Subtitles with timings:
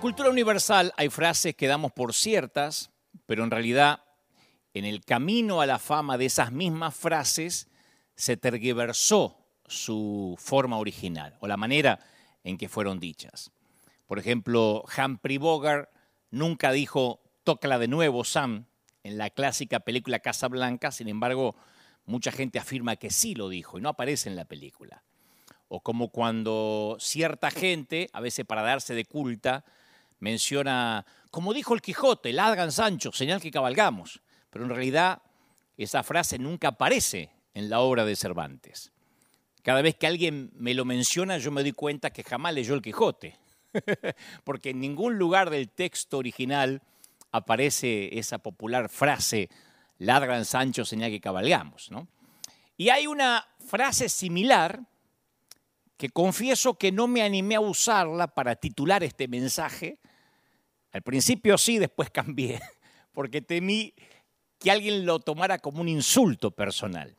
[0.00, 2.90] la cultura universal hay frases que damos por ciertas,
[3.26, 4.02] pero en realidad
[4.72, 7.68] en el camino a la fama de esas mismas frases
[8.14, 9.36] se tergiversó
[9.66, 12.00] su forma original o la manera
[12.44, 13.52] en que fueron dichas.
[14.06, 15.90] Por ejemplo, Humphrey Bogart
[16.30, 18.64] nunca dijo tócala de nuevo, Sam,
[19.02, 21.56] en la clásica película Casablanca, sin embargo,
[22.06, 25.02] mucha gente afirma que sí lo dijo y no aparece en la película.
[25.68, 29.62] O como cuando cierta gente, a veces para darse de culta,
[30.20, 34.20] menciona, como dijo el Quijote, ladgan Sancho, señal que cabalgamos.
[34.50, 35.22] Pero en realidad
[35.76, 38.92] esa frase nunca aparece en la obra de Cervantes.
[39.62, 42.82] Cada vez que alguien me lo menciona, yo me doy cuenta que jamás leyó el
[42.82, 43.38] Quijote,
[44.44, 46.82] porque en ningún lugar del texto original
[47.32, 49.48] aparece esa popular frase,
[49.98, 51.90] ladran Sancho, señal que cabalgamos.
[51.90, 52.08] ¿no?
[52.76, 54.80] Y hay una frase similar
[55.96, 59.98] que confieso que no me animé a usarla para titular este mensaje.
[60.92, 62.60] Al principio sí, después cambié,
[63.12, 63.94] porque temí
[64.58, 67.16] que alguien lo tomara como un insulto personal.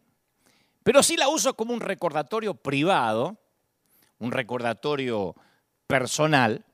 [0.84, 3.38] Pero sí la uso como un recordatorio privado,
[4.20, 5.36] un recordatorio
[5.88, 6.66] personal,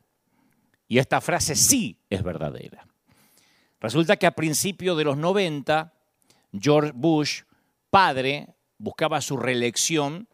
[0.88, 2.88] y esta frase sí es verdadera.
[3.80, 5.94] Resulta que a principios de los 90,
[6.54, 7.42] George Bush,
[7.90, 10.28] padre, buscaba su reelección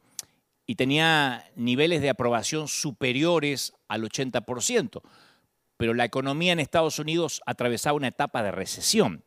[0.65, 5.01] y tenía niveles de aprobación superiores al 80%,
[5.77, 9.23] pero la economía en Estados Unidos atravesaba una etapa de recesión.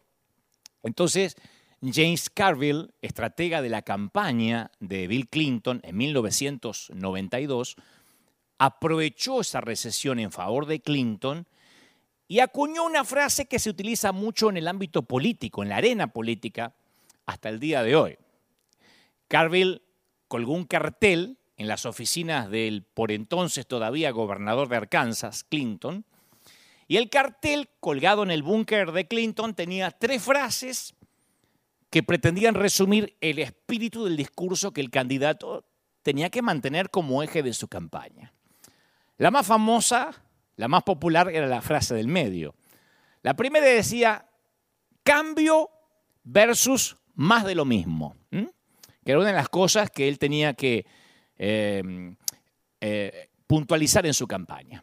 [0.83, 1.37] Entonces,
[1.83, 7.77] James Carville, estratega de la campaña de Bill Clinton en 1992,
[8.59, 11.47] aprovechó esa recesión en favor de Clinton
[12.29, 16.09] y acuñó una frase que se utiliza mucho en el ámbito político, en la arena
[16.09, 16.75] política,
[17.27, 18.19] hasta el día de hoy.
[19.29, 19.83] Carville
[20.29, 26.05] colgó un cartel en las oficinas del por entonces todavía gobernador de Arkansas, Clinton,
[26.89, 30.95] y el cartel colgado en el búnker de Clinton tenía tres frases
[31.91, 35.67] que pretendían resumir el espíritu del discurso que el candidato
[36.03, 38.33] tenía que mantener como eje de su campaña.
[39.19, 40.27] La más famosa
[40.57, 42.55] la más popular era la frase del medio.
[43.23, 44.27] La primera decía,
[45.03, 45.71] cambio
[46.25, 50.87] versus más de lo mismo, que era una de las cosas que él tenía que
[51.37, 52.17] em,
[52.81, 54.83] eh, puntualizar en su campaña.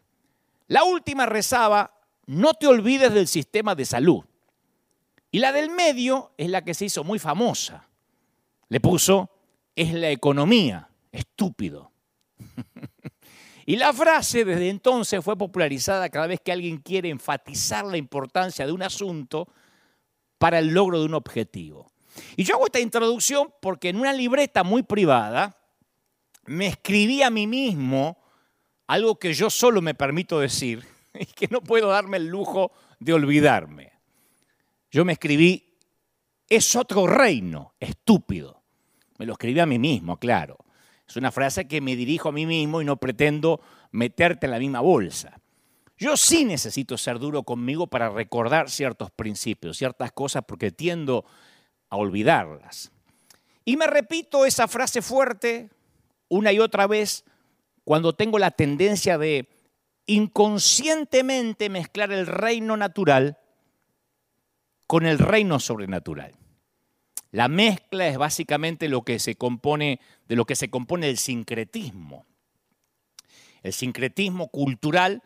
[0.73, 4.23] La última rezaba, no te olvides del sistema de salud.
[5.29, 7.87] Y la del medio es la que se hizo muy famosa.
[8.69, 9.29] Le puso,
[9.75, 11.91] es la economía, estúpido.
[13.65, 18.65] Y la frase desde entonces fue popularizada cada vez que alguien quiere enfatizar la importancia
[18.65, 19.47] de un asunto
[20.37, 21.89] para el logro de un objetivo.
[22.35, 25.55] Y yo hago esta introducción porque en una libreta muy privada
[26.45, 28.17] me escribí a mí mismo
[28.87, 30.85] algo que yo solo me permito decir
[31.19, 33.93] y que no puedo darme el lujo de olvidarme.
[34.91, 35.77] Yo me escribí,
[36.47, 38.61] es otro reino, estúpido.
[39.17, 40.57] Me lo escribí a mí mismo, claro.
[41.07, 43.61] Es una frase que me dirijo a mí mismo y no pretendo
[43.91, 45.39] meterte en la misma bolsa.
[45.97, 51.25] Yo sí necesito ser duro conmigo para recordar ciertos principios, ciertas cosas, porque tiendo
[51.89, 52.91] a olvidarlas.
[53.65, 55.69] Y me repito esa frase fuerte
[56.27, 57.23] una y otra vez
[57.83, 59.47] cuando tengo la tendencia de
[60.05, 63.37] inconscientemente mezclar el reino natural
[64.87, 66.35] con el reino sobrenatural.
[67.31, 72.25] La mezcla es básicamente lo que se compone, de lo que se compone el sincretismo.
[73.63, 75.23] El sincretismo cultural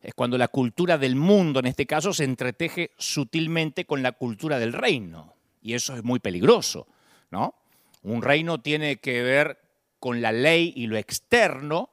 [0.00, 4.58] es cuando la cultura del mundo, en este caso, se entreteje sutilmente con la cultura
[4.58, 5.34] del reino.
[5.60, 6.86] Y eso es muy peligroso,
[7.30, 7.54] ¿no?
[8.02, 9.63] Un reino tiene que ver
[10.04, 11.88] con la ley y lo externo,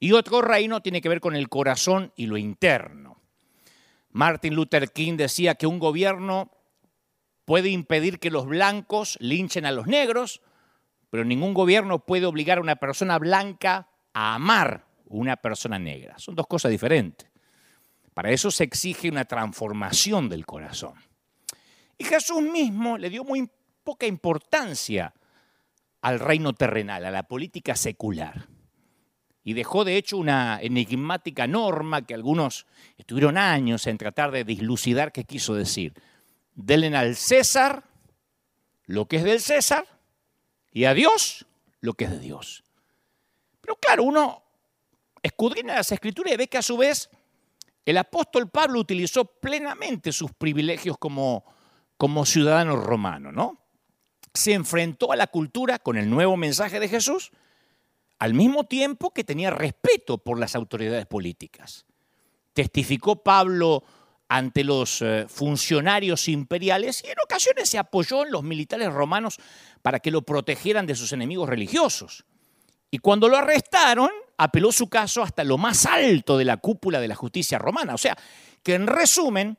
[0.00, 3.22] y otro reino tiene que ver con el corazón y lo interno.
[4.10, 6.50] Martin Luther King decía que un gobierno
[7.44, 10.42] puede impedir que los blancos linchen a los negros,
[11.08, 16.18] pero ningún gobierno puede obligar a una persona blanca a amar a una persona negra.
[16.18, 17.30] Son dos cosas diferentes.
[18.12, 20.94] Para eso se exige una transformación del corazón.
[21.96, 23.48] Y Jesús mismo le dio muy
[23.84, 25.14] poca importancia
[26.02, 28.48] al reino terrenal, a la política secular.
[29.44, 32.66] Y dejó de hecho una enigmática norma que algunos
[32.96, 35.94] estuvieron años en tratar de dislucidar qué quiso decir
[36.54, 37.84] denle al César
[38.86, 39.86] lo que es del César
[40.70, 41.46] y a Dios
[41.80, 42.64] lo que es de Dios.
[43.60, 44.42] Pero claro, uno
[45.22, 47.10] escudriña las escrituras y ve que a su vez
[47.84, 51.44] el apóstol Pablo utilizó plenamente sus privilegios como,
[51.96, 53.58] como ciudadano romano, ¿no?
[54.34, 57.30] Se enfrentó a la cultura con el nuevo mensaje de Jesús,
[58.18, 61.86] al mismo tiempo que tenía respeto por las autoridades políticas.
[62.52, 63.82] testificó Pablo
[64.28, 69.38] ante los eh, funcionarios imperiales y en ocasiones se apoyó en los militares romanos
[69.82, 72.24] para que lo protegieran de sus enemigos religiosos.
[72.90, 77.08] Y cuando lo arrestaron, apeló su caso hasta lo más alto de la cúpula de
[77.08, 77.94] la justicia romana.
[77.94, 78.16] O sea,
[78.62, 79.58] que en resumen,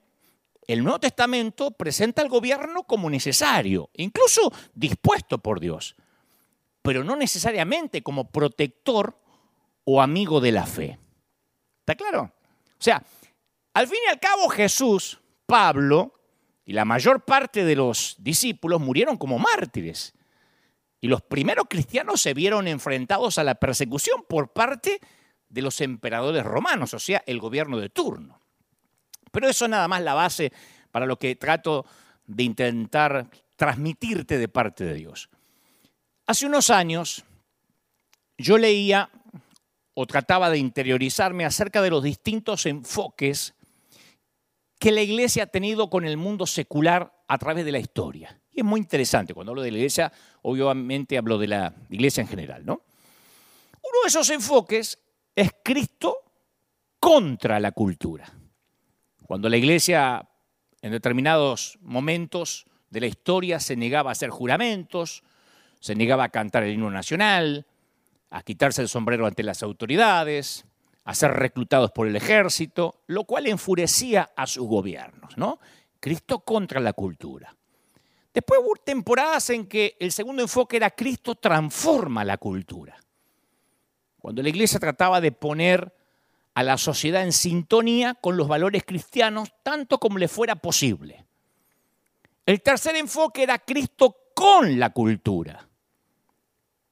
[0.67, 5.95] el Nuevo Testamento presenta al gobierno como necesario, incluso dispuesto por Dios,
[6.81, 9.19] pero no necesariamente como protector
[9.85, 10.99] o amigo de la fe.
[11.79, 12.21] ¿Está claro?
[12.23, 13.03] O sea,
[13.73, 16.13] al fin y al cabo Jesús, Pablo
[16.65, 20.13] y la mayor parte de los discípulos murieron como mártires.
[21.01, 25.01] Y los primeros cristianos se vieron enfrentados a la persecución por parte
[25.49, 28.42] de los emperadores romanos, o sea, el gobierno de turno.
[29.33, 30.53] Pero eso es nada más la base
[30.91, 31.87] para lo que trato
[32.27, 35.27] de intentar transmitirte de parte de Dios.
[36.27, 37.25] Hace unos años
[38.37, 39.09] yo leía
[39.95, 43.55] o trataba de interiorizarme acerca de los distintos enfoques
[44.79, 48.39] que la iglesia ha tenido con el mundo secular a través de la historia.
[48.51, 50.13] Y es muy interesante, cuando hablo de la iglesia,
[50.43, 52.83] obviamente hablo de la iglesia en general, ¿no?
[53.81, 54.99] Uno de esos enfoques
[55.35, 56.17] es Cristo
[56.99, 58.31] contra la cultura.
[59.33, 60.29] Cuando la iglesia
[60.83, 65.23] en determinados momentos de la historia se negaba a hacer juramentos,
[65.79, 67.65] se negaba a cantar el himno nacional,
[68.29, 70.65] a quitarse el sombrero ante las autoridades,
[71.03, 75.57] a ser reclutados por el ejército, lo cual enfurecía a sus gobiernos, ¿no?
[75.99, 77.55] Cristo contra la cultura.
[78.35, 82.95] Después hubo temporadas en que el segundo enfoque era Cristo transforma la cultura.
[84.19, 85.91] Cuando la iglesia trataba de poner
[86.55, 91.25] a la sociedad en sintonía con los valores cristianos tanto como le fuera posible.
[92.45, 95.67] El tercer enfoque era Cristo con la cultura.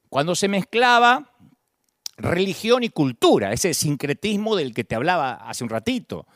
[0.09, 1.31] Cuando se mezclaba
[2.17, 6.27] religión y cultura, ese sincretismo del que te hablaba hace un ratito.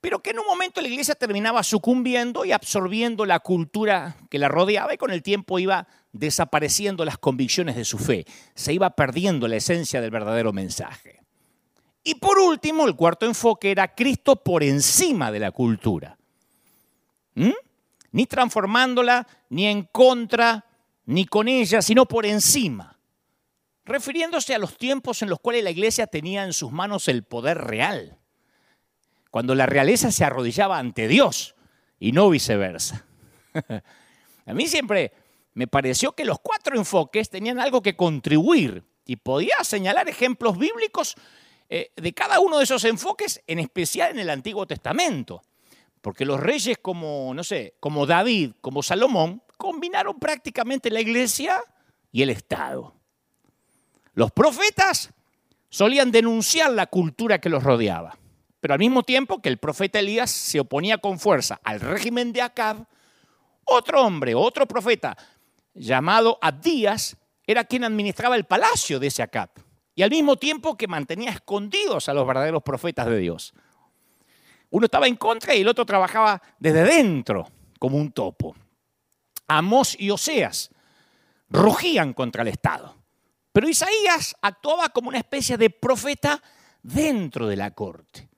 [0.00, 4.48] Pero que en un momento la iglesia terminaba sucumbiendo y absorbiendo la cultura que la
[4.48, 8.24] rodeaba y con el tiempo iba desapareciendo las convicciones de su fe,
[8.54, 11.25] se iba perdiendo la esencia del verdadero mensaje.
[12.06, 16.16] Y por último, el cuarto enfoque era Cristo por encima de la cultura.
[17.34, 17.50] ¿Mm?
[18.12, 20.64] Ni transformándola, ni en contra,
[21.06, 22.96] ni con ella, sino por encima
[23.86, 27.58] refiriéndose a los tiempos en los cuales la iglesia tenía en sus manos el poder
[27.58, 28.18] real,
[29.30, 31.54] cuando la realeza se arrodillaba ante Dios
[32.00, 33.06] y no viceversa.
[34.46, 35.12] a mí siempre
[35.54, 41.14] me pareció que los cuatro enfoques tenían algo que contribuir y podía señalar ejemplos bíblicos
[41.68, 45.42] eh, de cada uno de esos enfoques, en especial en el Antiguo Testamento.
[46.00, 51.62] Porque los reyes como, no sé, como David, como Salomón, combinaron prácticamente la iglesia
[52.12, 52.94] y el Estado.
[54.14, 55.10] Los profetas
[55.68, 58.16] solían denunciar la cultura que los rodeaba,
[58.60, 62.42] pero al mismo tiempo que el profeta Elías se oponía con fuerza al régimen de
[62.42, 62.86] Acab,
[63.64, 65.16] otro hombre, otro profeta
[65.74, 67.16] llamado Abdías,
[67.46, 69.50] era quien administraba el palacio de ese Acab,
[69.96, 73.54] y al mismo tiempo que mantenía escondidos a los verdaderos profetas de Dios.
[74.70, 77.48] Uno estaba en contra y el otro trabajaba desde dentro,
[77.78, 78.54] como un topo.
[79.48, 80.70] Amós y Oseas
[81.48, 82.94] rugían contra el Estado.
[83.52, 86.42] Pero Isaías actuaba como una especie de profeta
[86.82, 88.28] dentro de la corte.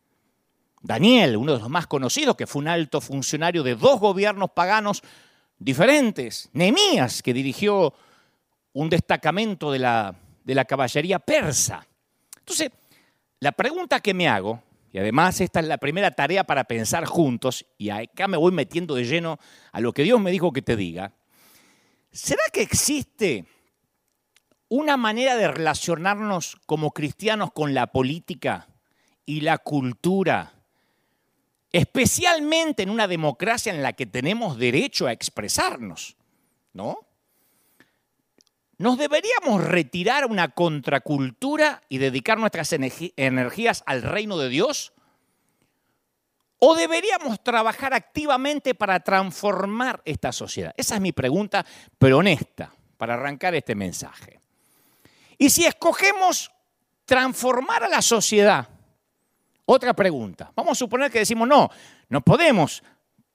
[0.80, 5.02] Daniel, uno de los más conocidos, que fue un alto funcionario de dos gobiernos paganos
[5.58, 6.50] diferentes.
[6.52, 7.94] Nehemías, que dirigió
[8.74, 10.14] un destacamento de la,
[10.48, 11.86] de la caballería persa.
[12.38, 12.70] Entonces,
[13.38, 17.66] la pregunta que me hago, y además esta es la primera tarea para pensar juntos,
[17.76, 19.38] y acá me voy metiendo de lleno
[19.72, 21.12] a lo que Dios me dijo que te diga,
[22.10, 23.44] ¿será que existe
[24.68, 28.68] una manera de relacionarnos como cristianos con la política
[29.26, 30.54] y la cultura,
[31.72, 36.16] especialmente en una democracia en la que tenemos derecho a expresarnos,
[36.72, 37.07] ¿no?
[38.78, 44.92] ¿Nos deberíamos retirar a una contracultura y dedicar nuestras energías al reino de Dios?
[46.60, 50.74] ¿O deberíamos trabajar activamente para transformar esta sociedad?
[50.76, 51.66] Esa es mi pregunta,
[51.98, 54.40] pero honesta, para arrancar este mensaje.
[55.38, 56.52] Y si escogemos
[57.04, 58.68] transformar a la sociedad,
[59.64, 60.52] otra pregunta.
[60.54, 61.68] Vamos a suponer que decimos, no,
[62.08, 62.84] no podemos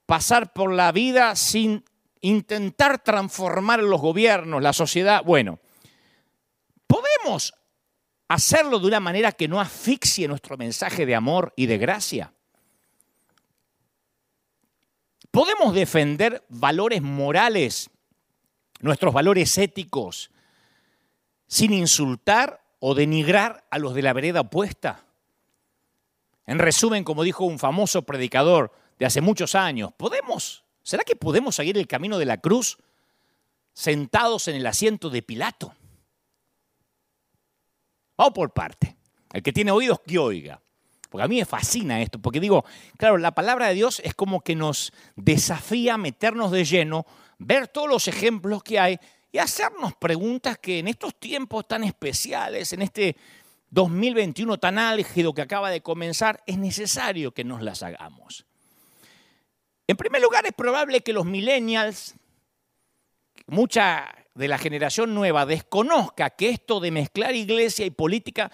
[0.06, 1.84] pasar por la vida sin
[2.24, 5.24] intentar transformar los gobiernos, la sociedad.
[5.24, 5.60] Bueno,
[6.88, 7.54] ¿podemos
[8.30, 12.34] hacerlo de una manera que no asfixie nuestro mensaje de amor y de gracia?
[15.32, 17.90] ¿Podemos defender valores morales,
[18.80, 20.32] nuestros valores éticos,
[21.48, 25.06] sin insultar o denigrar a los de la vereda opuesta?
[26.46, 31.56] En resumen, como dijo un famoso predicador de hace muchos años, ¿podemos, será que podemos
[31.56, 32.78] seguir el camino de la cruz
[33.74, 35.74] sentados en el asiento de Pilato?
[38.18, 38.96] Vamos por parte.
[39.32, 40.62] El que tiene oídos, que oiga.
[41.10, 42.66] Porque a mí me fascina esto, porque digo,
[42.98, 47.06] claro, la palabra de Dios es como que nos desafía a meternos de lleno,
[47.38, 49.00] ver todos los ejemplos que hay
[49.32, 53.16] y hacernos preguntas que en estos tiempos tan especiales, en este
[53.70, 58.46] 2021 tan álgido que acaba de comenzar, es necesario que nos las hagamos.
[59.94, 62.16] En primer lugar, es probable que los millennials,
[63.46, 68.52] mucha de la generación nueva, desconozca que esto de mezclar iglesia y política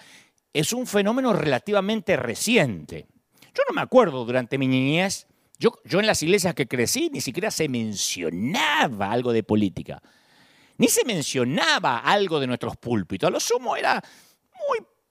[0.52, 3.06] es un fenómeno relativamente reciente.
[3.54, 5.28] Yo no me acuerdo durante mi niñez,
[5.58, 10.02] yo, yo en las iglesias que crecí ni siquiera se mencionaba algo de política,
[10.76, 13.28] ni se mencionaba algo de nuestros púlpitos.
[13.28, 14.04] A lo sumo era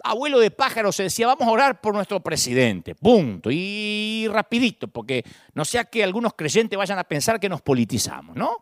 [0.04, 5.24] abuelo de pájaro, se decía, vamos a orar por nuestro presidente, punto, y rapidito, porque
[5.54, 8.58] no sea que algunos creyentes vayan a pensar que nos politizamos, ¿no?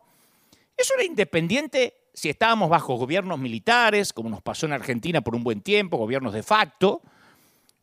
[0.76, 5.44] Eso era independiente si estábamos bajo gobiernos militares, como nos pasó en Argentina por un
[5.44, 7.02] buen tiempo, gobiernos de facto,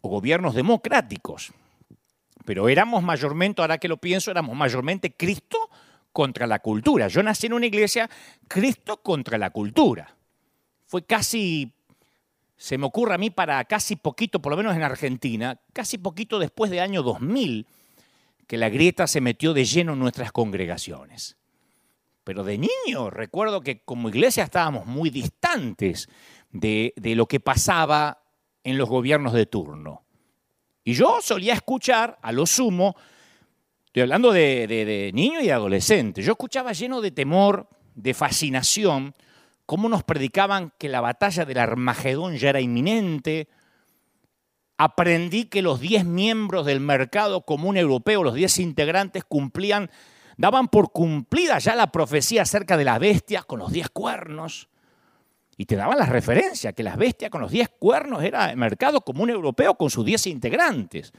[0.00, 1.52] o gobiernos democráticos.
[2.44, 5.70] Pero éramos mayormente, ahora que lo pienso, éramos mayormente Cristo
[6.12, 7.08] contra la cultura.
[7.08, 8.08] Yo nací en una iglesia,
[8.48, 10.14] Cristo contra la cultura.
[10.86, 11.73] Fue casi,
[12.56, 16.38] se me ocurre a mí para casi poquito, por lo menos en Argentina, casi poquito
[16.38, 17.66] después del año 2000,
[18.46, 21.36] que la grieta se metió de lleno en nuestras congregaciones.
[22.22, 26.08] Pero de niño recuerdo que como iglesia estábamos muy distantes
[26.50, 28.22] de, lo que pasaba
[28.62, 30.04] en los gobiernos de turno.
[30.84, 32.94] Y yo solía escuchar, a lo sumo,
[33.86, 39.14] estoy hablando de, de, niño y adolescente, yo escuchaba lleno de temor, de fascinación,
[39.66, 43.48] cómo nos predicaban que la batalla del Armagedón ya era inminente.
[44.76, 49.90] Aprendí que los 10 miembros del mercado común europeo, los 10 integrantes, cumplían
[50.36, 54.68] daban por cumplida ya la profecía acerca de las bestias con los diez cuernos.
[55.56, 59.02] Y te daban la referencia que las bestias con los diez cuernos era el mercado
[59.02, 61.12] común europeo con sus diez integrantes.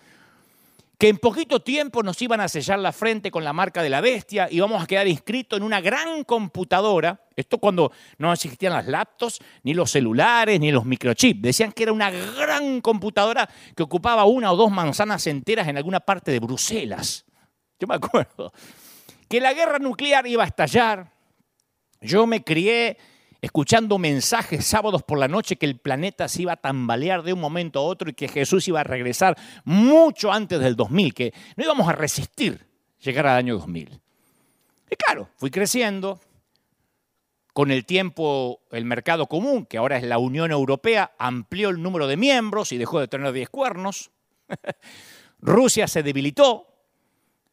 [0.98, 4.00] Que en poquito tiempo nos iban a sellar la frente con la marca de la
[4.02, 7.22] bestia y íbamos a quedar inscritos en una gran computadora.
[7.36, 11.42] Esto cuando no existían las laptops, ni los celulares, ni los microchips.
[11.42, 16.00] Decían que era una gran computadora que ocupaba una o dos manzanas enteras en alguna
[16.00, 17.26] parte de Bruselas.
[17.78, 18.54] Yo me acuerdo
[19.28, 21.12] que la guerra nuclear iba a estallar.
[22.00, 22.98] Yo me crié
[23.42, 27.40] escuchando mensajes sábados por la noche que el planeta se iba a tambalear de un
[27.40, 31.64] momento a otro y que Jesús iba a regresar mucho antes del 2000, que no
[31.64, 32.68] íbamos a resistir
[33.00, 34.00] llegar al año 2000.
[34.90, 36.20] Y claro, fui creciendo.
[37.54, 42.06] Con el tiempo, el mercado común, que ahora es la Unión Europea, amplió el número
[42.06, 44.12] de miembros y dejó de tener 10 cuernos.
[45.40, 46.75] Rusia se debilitó,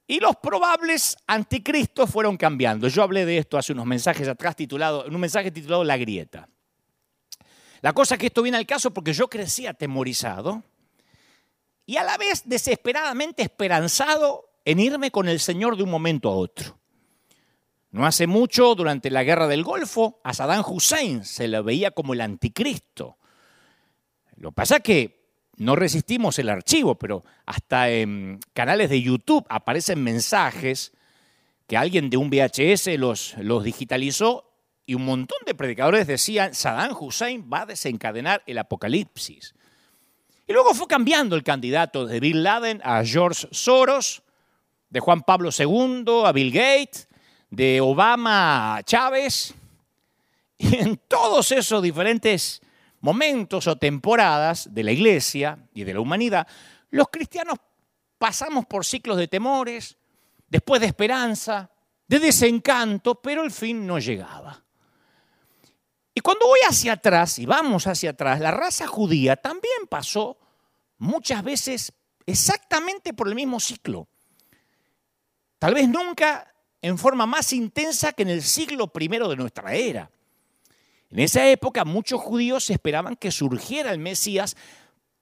[0.06, 2.88] y los probables anticristos fueron cambiando.
[2.88, 6.48] Yo hablé de esto hace unos mensajes atrás, titulado, en un mensaje titulado La grieta.
[7.80, 10.62] La cosa es que esto viene al caso porque yo crecí atemorizado
[11.84, 16.36] y a la vez desesperadamente esperanzado en irme con el Señor de un momento a
[16.36, 16.78] otro.
[17.90, 22.14] No hace mucho, durante la guerra del Golfo, a Saddam Hussein se le veía como
[22.14, 23.18] el anticristo.
[24.36, 25.21] Lo que pasa es que
[25.56, 30.92] no resistimos el archivo, pero hasta en canales de YouTube aparecen mensajes
[31.66, 34.50] que alguien de un VHS los, digitalizó
[34.84, 39.54] y un montón de predicadores decían, Saddam Hussein va a desencadenar el apocalipsis.
[40.46, 44.22] Y luego fue cambiando el candidato de Bill Laden a George Soros,
[44.90, 47.08] de Juan Pablo II a Bill Gates,
[47.48, 49.54] de Obama a Chávez.
[50.58, 52.60] Y en todos esos diferentes
[53.02, 56.46] momentos o temporadas de la iglesia y de la humanidad,
[56.90, 57.58] los cristianos
[58.16, 59.98] pasamos por ciclos de temores,
[60.48, 61.70] después de esperanza,
[62.06, 64.62] de desencanto, pero el fin no llegaba.
[66.14, 70.38] Y cuando voy hacia atrás, y vamos hacia atrás, la raza judía también pasó
[70.98, 71.92] muchas veces
[72.26, 74.06] exactamente por el mismo ciclo.
[75.58, 80.10] Tal vez nunca en forma más intensa que en el siglo primero de nuestra era.
[81.12, 84.56] En esa época muchos judíos esperaban que surgiera el Mesías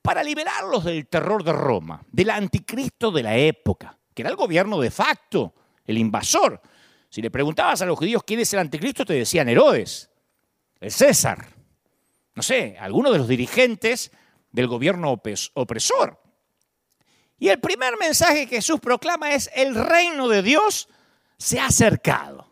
[0.01, 4.79] para liberarlos del terror de Roma, del anticristo de la época, que era el gobierno
[4.79, 5.53] de facto,
[5.85, 6.61] el invasor.
[7.09, 10.09] Si le preguntabas a los judíos quién es el anticristo, te decían Herodes,
[10.79, 11.45] el César,
[12.35, 14.11] no sé, alguno de los dirigentes
[14.49, 15.21] del gobierno
[15.53, 16.21] opresor.
[17.37, 20.87] Y el primer mensaje que Jesús proclama es, el reino de Dios
[21.37, 22.47] se ha acercado.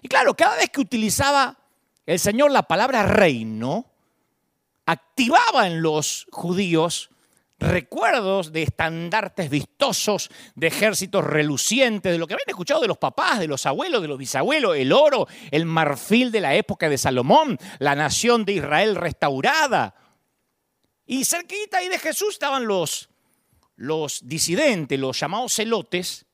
[0.00, 1.58] Y claro, cada vez que utilizaba
[2.06, 3.86] el Señor la palabra reino
[4.86, 7.10] activaba en los judíos
[7.58, 13.40] recuerdos de estandartes vistosos, de ejércitos relucientes, de lo que habían escuchado de los papás,
[13.40, 17.58] de los abuelos, de los bisabuelos, el oro, el marfil de la época de Salomón,
[17.78, 19.94] la nación de Israel restaurada.
[21.06, 23.08] Y cerquita ahí de Jesús estaban los,
[23.76, 26.26] los disidentes, los llamados celotes,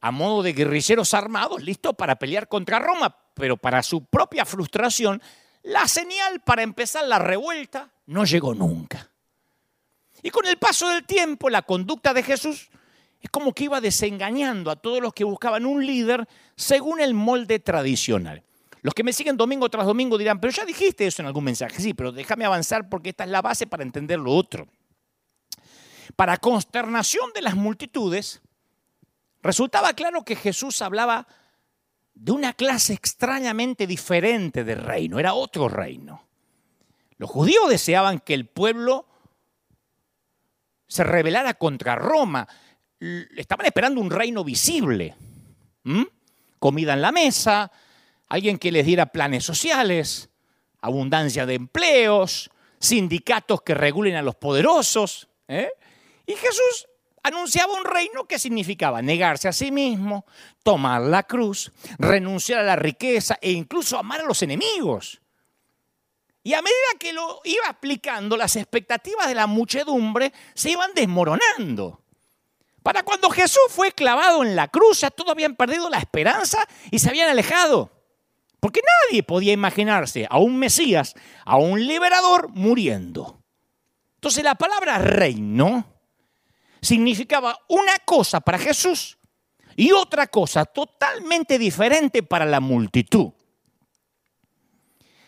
[0.00, 5.22] a modo de guerrilleros armados, listos para pelear contra Roma, pero para su propia frustración,
[5.62, 9.10] la señal para empezar la revuelta no llegó nunca.
[10.22, 12.70] Y con el paso del tiempo, la conducta de Jesús
[13.20, 16.26] es como que iba desengañando a todos los que buscaban un líder
[16.56, 18.42] según el molde tradicional.
[18.80, 21.78] Los que me siguen domingo tras domingo dirán, pero ya dijiste eso en algún mensaje.
[21.78, 24.66] Sí, pero déjame avanzar porque esta es la base para entender lo otro.
[26.14, 28.40] Para consternación de las multitudes,
[29.42, 31.26] resultaba claro que Jesús hablaba
[32.16, 36.24] de una clase extrañamente diferente de reino, era otro reino.
[37.18, 39.06] Los judíos deseaban que el pueblo
[40.88, 42.48] se rebelara contra Roma.
[42.98, 45.14] Estaban esperando un reino visible.
[46.58, 47.70] Comida en la mesa,
[48.28, 50.30] alguien que les diera planes sociales,
[50.80, 55.28] abundancia de empleos, sindicatos que regulen a los poderosos.
[55.48, 55.70] ¿eh?
[56.26, 56.88] Y Jesús
[57.26, 60.24] anunciaba un reino que significaba negarse a sí mismo,
[60.62, 65.20] tomar la cruz, renunciar a la riqueza e incluso amar a los enemigos.
[66.44, 72.00] Y a medida que lo iba explicando, las expectativas de la muchedumbre se iban desmoronando.
[72.84, 77.00] Para cuando Jesús fue clavado en la cruz, ya todos habían perdido la esperanza y
[77.00, 77.90] se habían alejado.
[78.60, 81.14] Porque nadie podía imaginarse a un Mesías,
[81.44, 83.42] a un liberador muriendo.
[84.14, 85.95] Entonces la palabra reino
[86.80, 89.18] significaba una cosa para Jesús
[89.76, 93.32] y otra cosa totalmente diferente para la multitud.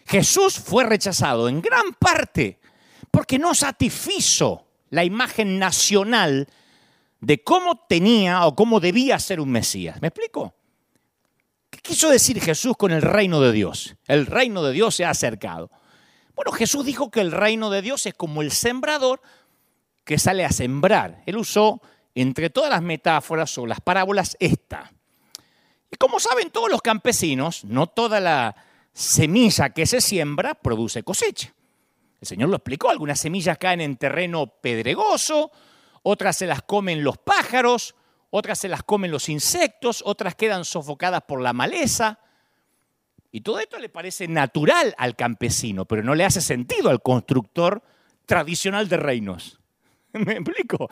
[0.07, 2.59] Jesús fue rechazado en gran parte
[3.11, 6.49] porque no satisfizo la imagen nacional
[7.21, 10.01] de cómo tenía o cómo debía ser un Mesías.
[10.01, 10.55] ¿Me explico?
[11.69, 13.97] ¿Qué quiso decir Jesús con el reino de Dios?
[14.07, 15.71] El reino de Dios se ha acercado.
[16.35, 19.21] Bueno, Jesús dijo que el reino de Dios es como el sembrador
[20.09, 21.23] que sale a sembrar.
[21.27, 21.83] Él usó
[22.15, 24.91] entre todas las metáforas o las parábolas esta.
[25.91, 28.57] Y como saben todos los campesinos, no toda la
[28.95, 31.53] semilla que se siembra produce cosecha.
[32.23, 35.53] El Señor lo explicó, algunas semillas caen en terreno pedregoso,
[36.03, 37.95] otras se las comen los pájaros,
[38.31, 42.19] otras se las comen los insectos, otras quedan sofocadas por la maleza.
[43.31, 47.83] Y todo esto le parece natural al campesino, pero no le hace sentido al constructor
[48.25, 49.58] tradicional de reinos.
[50.13, 50.89] ¿Me explico?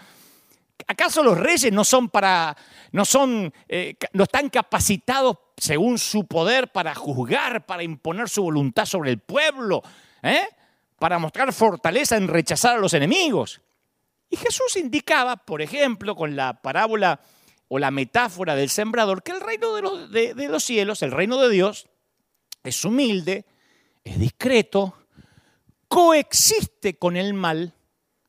[0.87, 2.57] ¿Acaso los reyes no son para,
[2.93, 8.85] no son, eh, no están capacitados según su poder para juzgar, para imponer su voluntad
[8.85, 9.83] sobre el pueblo,
[10.23, 10.47] ¿eh?
[10.99, 13.61] para mostrar fortaleza en rechazar a los enemigos?
[14.29, 17.21] Y Jesús indicaba, por ejemplo, con la parábola
[17.69, 21.39] o la metáfora del sembrador, que el reino de los, de los cielos, el reino
[21.39, 21.89] de Dios,
[22.63, 23.45] es humilde,
[24.05, 24.95] es discreto,
[25.89, 27.76] coexiste con el mal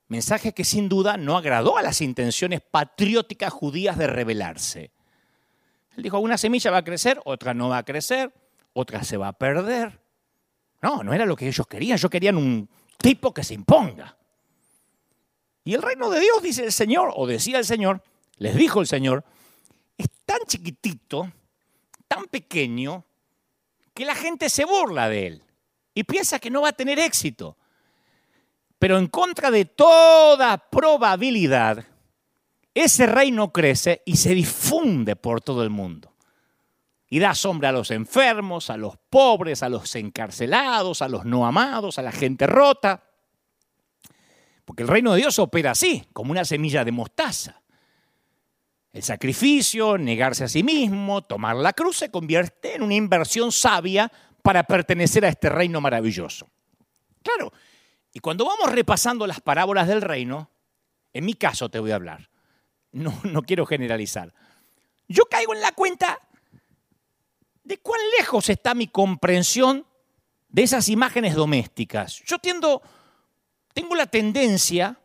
[0.07, 4.91] Mensaje que sin duda no agradó a las intenciones patrióticas judías de rebelarse.
[5.95, 8.33] Él dijo, una semilla va a crecer, otra no va a crecer,
[8.73, 9.99] otra se va a perder.
[10.81, 14.15] No, no era lo que ellos querían, ellos querían un tipo que se imponga.
[15.63, 18.01] Y el reino de Dios, dice el Señor, o decía el Señor,
[18.37, 19.25] les dijo el Señor,
[19.97, 21.31] es tan chiquitito,
[22.07, 23.03] tan pequeño,
[23.93, 25.43] que la gente se burla de él
[25.93, 27.57] y piensa que no va a tener éxito.
[28.79, 31.85] Pero en contra de toda probabilidad,
[32.73, 36.13] ese reino crece y se difunde por todo el mundo.
[37.09, 41.47] Y da sombra a los enfermos, a los pobres, a los encarcelados, a los no
[41.47, 43.03] amados, a la gente rota.
[44.65, 47.61] Porque el reino de Dios opera así, como una semilla de mostaza.
[48.91, 54.11] El sacrificio, negarse a sí mismo, tomar la cruz se convierte en una inversión sabia
[54.41, 56.49] para pertenecer a este reino maravilloso.
[57.23, 57.51] Claro,
[58.17, 60.49] y cuando vamos repasando las parábolas del reino,
[61.13, 62.31] en mi caso te voy a hablar,
[62.91, 64.33] no, no quiero generalizar,
[65.07, 66.19] yo caigo en la cuenta
[67.63, 69.85] de cuán lejos está mi comprensión
[70.49, 72.23] de esas imágenes domésticas.
[72.25, 72.81] Yo tengo
[73.95, 74.99] la tendencia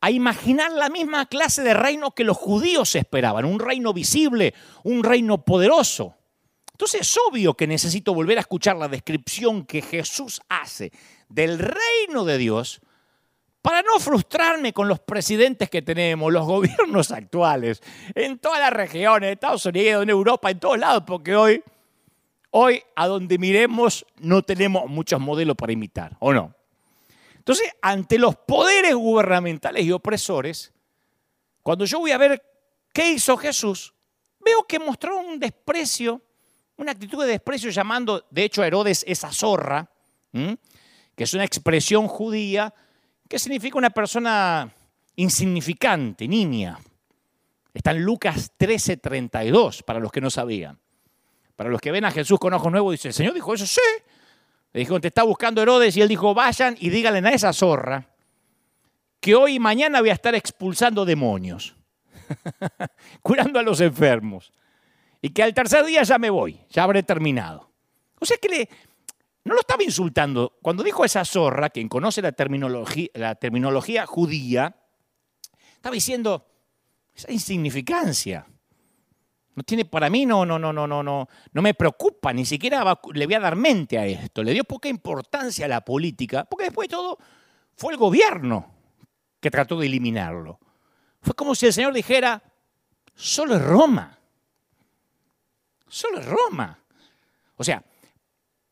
[0.00, 5.04] a imaginar la misma clase de reino que los judíos esperaban, un reino visible, un
[5.04, 6.16] reino poderoso.
[6.72, 10.90] Entonces es obvio que necesito volver a escuchar la descripción que Jesús hace
[11.28, 12.80] del reino de Dios
[13.62, 17.82] para no frustrarme con los presidentes que tenemos, los gobiernos actuales,
[18.14, 21.62] en todas las regiones, en Estados Unidos, en Europa, en todos lados, porque hoy,
[22.50, 26.54] hoy a donde miremos no tenemos muchos modelos para imitar, ¿o no?
[27.36, 30.72] Entonces, ante los poderes gubernamentales y opresores,
[31.62, 32.42] cuando yo voy a ver
[32.92, 33.94] qué hizo Jesús,
[34.40, 36.22] veo que mostró un desprecio,
[36.76, 39.90] una actitud de desprecio llamando, de hecho, a Herodes esa zorra,
[41.18, 42.72] que es una expresión judía
[43.28, 44.72] que significa una persona
[45.16, 46.78] insignificante, niña.
[47.74, 50.78] Está en Lucas 13:32, para los que no sabían.
[51.56, 53.66] Para los que ven a Jesús con ojos nuevos, dice, ¿el Señor dijo eso?
[53.66, 53.80] Sí.
[54.72, 58.06] Le dijo, te está buscando Herodes y él dijo, vayan y díganle a esa zorra
[59.18, 61.74] que hoy y mañana voy a estar expulsando demonios,
[63.22, 64.52] curando a los enfermos,
[65.20, 67.72] y que al tercer día ya me voy, ya habré terminado.
[68.20, 68.68] O sea que le,
[69.48, 70.58] no lo estaba insultando.
[70.62, 74.76] Cuando dijo esa zorra, quien conoce la terminología, judía,
[75.74, 76.46] estaba diciendo,
[77.14, 78.46] esa insignificancia.
[79.54, 82.84] No tiene para mí, no, no, no, no, no, no, no me preocupa, ni siquiera
[83.12, 84.42] le voy a dar mente a esto.
[84.44, 87.18] Le dio poca importancia a la política, porque después de todo
[87.74, 88.72] fue el gobierno
[89.40, 90.60] que trató de eliminarlo.
[91.22, 92.42] Fue como si el Señor dijera,
[93.14, 94.16] solo es Roma.
[95.88, 96.78] Solo es Roma.
[97.56, 97.82] O sea,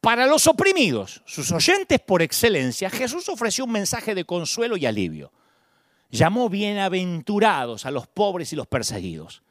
[0.07, 5.33] para los oprimidos, sus oyentes por excelencia, Jesús ofreció un mensaje de consuelo y alivio.
[6.11, 9.43] Llamó bienaventurados a los pobres y los perseguidos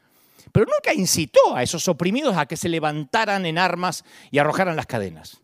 [0.55, 4.85] pero nunca incitó a esos oprimidos a que se levantaran en armas y arrojaran las
[4.85, 5.41] cadenas.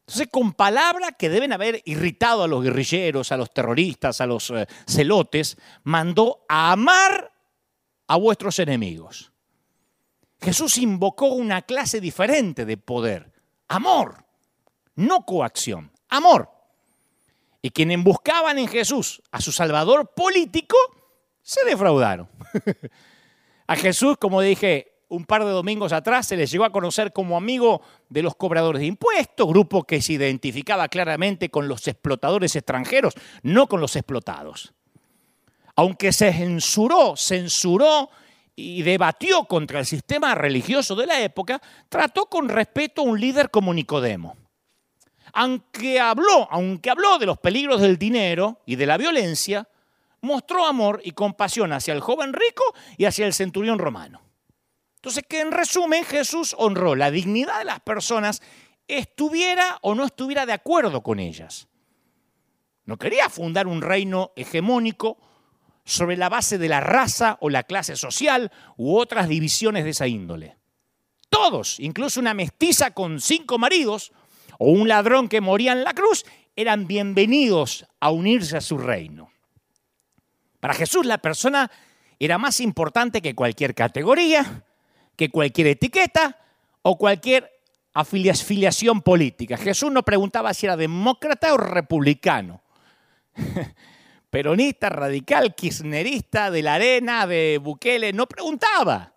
[0.00, 4.50] Entonces, con palabras que deben haber irritado a los guerrilleros, a los terroristas, a los
[4.50, 7.32] eh, celotes, mandó a amar
[8.08, 9.30] a vuestros enemigos.
[10.40, 13.29] Jesús invocó una clase diferente de poder,
[13.70, 14.24] amor,
[14.96, 16.50] no coacción, amor.
[17.62, 20.76] Y quienes buscaban en Jesús a su Salvador político,
[21.42, 22.28] se defraudaron.
[23.66, 27.36] A Jesús, como dije un par de domingos atrás, se le llegó a conocer como
[27.36, 33.14] amigo de los cobradores de impuestos, grupo que se identificaba claramente con los explotadores extranjeros,
[33.44, 34.72] no con los explotados.
[35.76, 38.10] Aunque se censuró, censuró
[38.60, 43.50] y debatió contra el sistema religioso de la época, trató con respeto a un líder
[43.50, 44.36] como Nicodemo.
[45.32, 49.68] Aunque habló, aunque habló de los peligros del dinero y de la violencia,
[50.20, 52.64] mostró amor y compasión hacia el joven rico
[52.96, 54.20] y hacia el centurión romano.
[54.96, 58.42] Entonces, que en resumen Jesús honró la dignidad de las personas,
[58.86, 61.68] estuviera o no estuviera de acuerdo con ellas.
[62.84, 65.16] No quería fundar un reino hegemónico
[65.90, 70.06] sobre la base de la raza o la clase social u otras divisiones de esa
[70.06, 70.56] índole.
[71.28, 74.12] Todos, incluso una mestiza con cinco maridos
[74.60, 76.24] o un ladrón que moría en la cruz,
[76.54, 79.32] eran bienvenidos a unirse a su reino.
[80.60, 81.68] Para Jesús la persona
[82.20, 84.64] era más importante que cualquier categoría,
[85.16, 86.38] que cualquier etiqueta
[86.82, 87.50] o cualquier
[87.94, 89.56] afiliación política.
[89.56, 92.62] Jesús no preguntaba si era demócrata o republicano.
[94.30, 99.12] Peronista, radical, kirchnerista, de la arena, de Bukele, no preguntaba.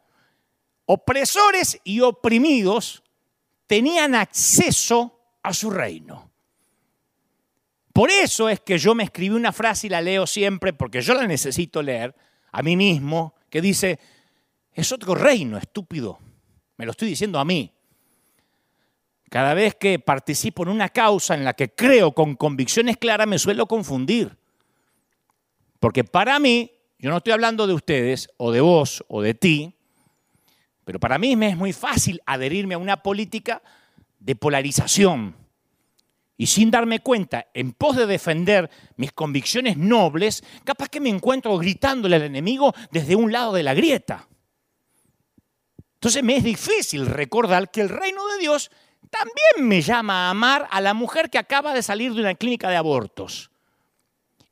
[0.85, 3.03] Opresores y oprimidos
[3.67, 6.31] tenían acceso a su reino.
[7.93, 11.13] Por eso es que yo me escribí una frase y la leo siempre, porque yo
[11.13, 12.15] la necesito leer
[12.51, 13.99] a mí mismo, que dice,
[14.73, 16.17] es otro reino, estúpido.
[16.77, 17.71] Me lo estoy diciendo a mí.
[19.29, 23.37] Cada vez que participo en una causa en la que creo con convicciones claras, me
[23.37, 24.37] suelo confundir.
[25.83, 29.75] Porque para mí, yo no estoy hablando de ustedes, o de vos, o de ti,
[30.85, 33.61] pero para mí me es muy fácil adherirme a una política
[34.17, 35.35] de polarización,
[36.37, 41.57] y sin darme cuenta, en pos de defender mis convicciones nobles, capaz que me encuentro
[41.57, 44.29] gritándole al enemigo desde un lado de la grieta.
[45.95, 48.71] Entonces me es difícil recordar que el reino de Dios
[49.09, 52.69] también me llama a amar a la mujer que acaba de salir de una clínica
[52.69, 53.49] de abortos.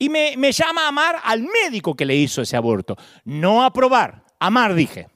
[0.01, 2.97] Y me, me llama a amar al médico que le hizo ese aborto.
[3.23, 5.07] No aprobar, amar dije.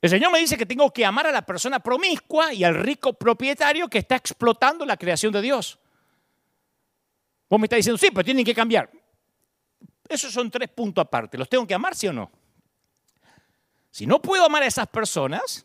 [0.00, 3.12] El Señor me dice que tengo que amar a la persona promiscua y al rico
[3.12, 5.78] propietario que está explotando la creación de Dios.
[7.48, 8.90] Vos me estás diciendo, sí, pero tienen que cambiar.
[10.08, 11.38] Esos son tres puntos aparte.
[11.38, 12.28] ¿Los tengo que amar, sí o no?
[13.92, 15.64] Si no puedo amar a esas personas,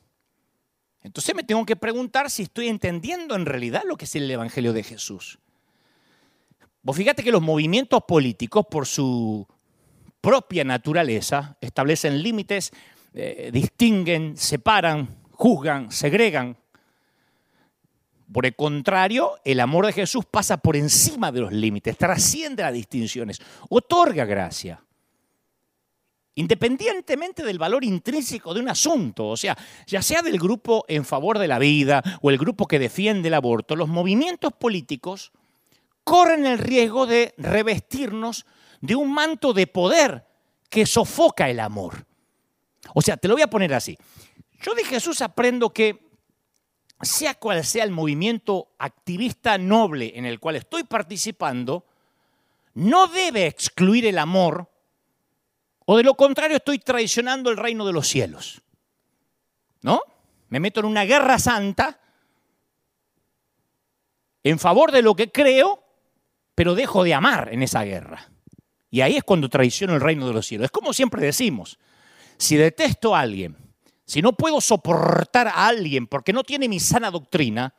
[1.02, 4.74] entonces me tengo que preguntar si estoy entendiendo en realidad lo que es el Evangelio
[4.74, 5.40] de Jesús.
[6.88, 9.46] Vos fíjate que los movimientos políticos, por su
[10.22, 12.72] propia naturaleza, establecen límites
[13.14, 16.56] eh, distinguen, separan, juzgan, segregan.
[18.32, 22.72] Por el contrario, el amor de Jesús pasa por encima de los límites, trasciende las
[22.72, 24.82] distinciones, otorga gracia.
[26.36, 31.38] Independientemente del valor intrínseco de un asunto, o sea, ya sea del grupo en favor
[31.38, 35.34] de la vida o el grupo que defiende el aborto, los movimientos políticos
[36.08, 38.46] corren el riesgo de revestirnos
[38.80, 40.26] de un manto de poder
[40.70, 42.08] que sofoca el amor.
[42.94, 43.98] O sea, te lo voy a poner así.
[44.62, 46.08] Yo de Jesús aprendo que
[47.02, 51.86] sea cual sea el movimiento activista noble en el cual estoy participando,
[52.76, 54.72] no debe excluir el amor,
[55.84, 58.62] o de lo contrario estoy traicionando el reino de los cielos.
[59.82, 60.02] ¿No?
[60.48, 62.00] Me meto en una guerra santa
[64.42, 65.84] en favor de lo que creo,
[66.58, 68.32] pero dejo de amar en esa guerra.
[68.90, 70.66] Y ahí es cuando traiciono el reino de los cielos.
[70.66, 71.78] Es como siempre decimos,
[72.36, 73.56] si detesto a alguien,
[74.06, 77.76] si no puedo soportar a alguien porque no tiene mi sana doctrina,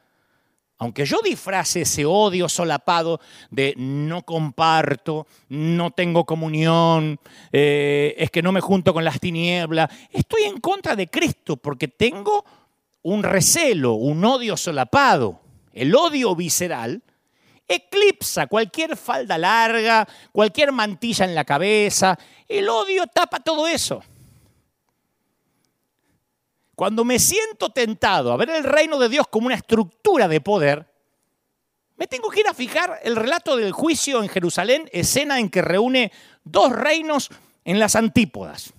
[0.76, 7.18] aunque yo disfrace ese odio solapado de no comparto, no tengo comunión,
[7.50, 11.88] eh, es que no me junto con las tinieblas, estoy en contra de Cristo porque
[11.88, 12.44] tengo
[13.02, 15.40] un recelo, un odio solapado.
[15.72, 17.02] El odio visceral
[17.68, 22.18] eclipsa cualquier falda larga, cualquier mantilla en la cabeza.
[22.48, 24.02] El odio tapa todo eso.
[26.74, 30.86] Cuando me siento tentado a ver el reino de Dios como una estructura de poder,
[31.96, 35.60] me tengo que ir a fijar el relato del juicio en Jerusalén, escena en que
[35.60, 36.12] reúne
[36.44, 37.28] dos reinos
[37.64, 38.72] en las antípodas.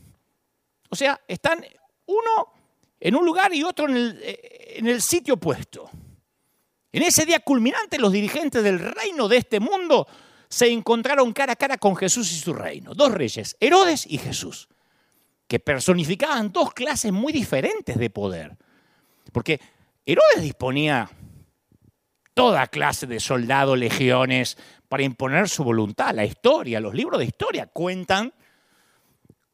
[0.90, 1.64] O sea, están
[2.06, 2.54] uno
[3.00, 5.90] en un lugar y otro en el, eh, sitio opuesto.
[6.92, 10.08] En ese día culminante, los dirigentes del reino de este mundo
[10.48, 12.94] se encontraron cara a cara con Jesús y su reino.
[12.94, 14.70] Dos reyes, Herodes y Jesús
[15.50, 18.56] que personificaban dos clases muy diferentes de poder.
[19.34, 19.60] Porque
[20.06, 21.10] Herodes disponía
[22.36, 26.14] toda clase de soldados, legiones, para imponer su voluntad.
[26.14, 28.32] La historia, los libros de historia cuentan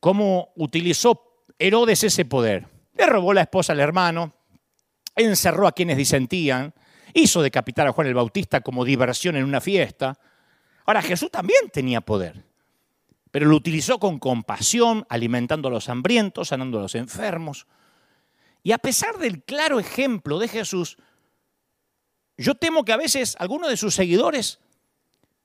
[0.01, 2.67] cómo utilizó Herodes ese poder.
[2.93, 4.33] Le robó la esposa al hermano,
[5.15, 6.73] encerró a quienes disentían,
[7.15, 10.19] hizo decapitar a Juan el Bautista como diversión en una fiesta.
[10.86, 12.43] Ahora Jesús también tenía poder
[13.36, 17.67] pero lo utilizó con compasión, alimentando a los hambrientos, sanando a los enfermos.
[18.63, 20.95] Y a pesar del claro ejemplo de Jesús,
[22.38, 24.62] yo temo que a veces algunos de sus seguidores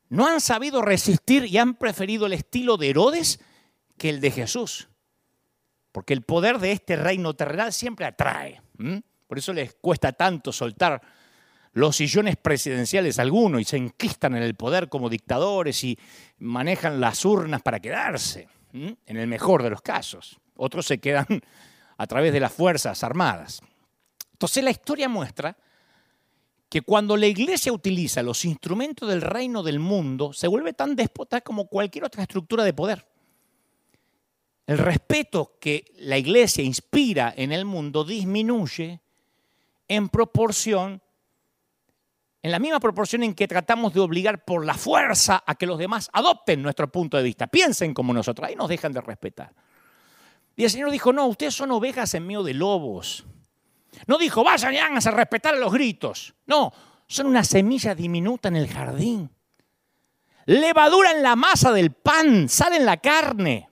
[0.09, 3.41] no han sabido resistir y han preferido el estilo de Herodes
[3.99, 4.89] que el de Jesús.
[5.91, 8.63] Porque el poder de este reino terrenal siempre atrae.
[9.27, 11.03] Por eso les cuesta tanto soltar
[11.73, 15.99] los sillones presidenciales algunos y se enquistan en el poder como dictadores y
[16.39, 20.39] manejan las urnas para quedarse, en el mejor de los casos.
[20.57, 21.27] Otros se quedan
[21.97, 23.61] a través de las Fuerzas Armadas.
[24.33, 25.57] Entonces la historia muestra
[26.69, 31.41] que cuando la iglesia utiliza los instrumentos del reino del mundo, se vuelve tan déspota
[31.41, 33.07] como cualquier otra estructura de poder.
[34.67, 39.01] El respeto que la iglesia inspira en el mundo disminuye
[39.89, 41.03] en proporción
[42.42, 45.79] en la misma proporción en que tratamos de obligar por la fuerza a que los
[45.79, 49.53] demás adopten nuestro punto de vista, piensen como nosotros, ahí nos dejan de respetar.
[50.57, 53.24] Y el Señor dijo, no, ustedes son ovejas en medio de lobos.
[54.07, 56.35] No dijo, vayan y háganse a respetar los gritos.
[56.46, 56.72] No,
[57.07, 59.31] son una semilla diminuta en el jardín.
[60.46, 63.68] Levadura en la masa del pan, sal en la carne,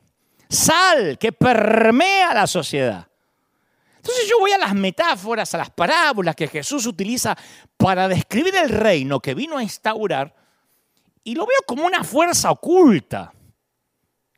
[0.49, 3.09] sal que permea la sociedad.
[4.09, 7.37] Entonces yo voy a las metáforas, a las parábolas que Jesús utiliza
[7.77, 10.35] para describir el reino que vino a instaurar
[11.23, 13.35] y lo veo como una fuerza oculta.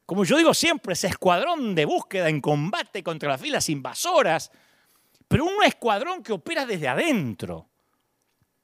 [0.06, 4.50] Como yo digo siempre, ese escuadrón de búsqueda en combate contra las filas invasoras,
[5.28, 7.68] pero un escuadrón que opera desde adentro.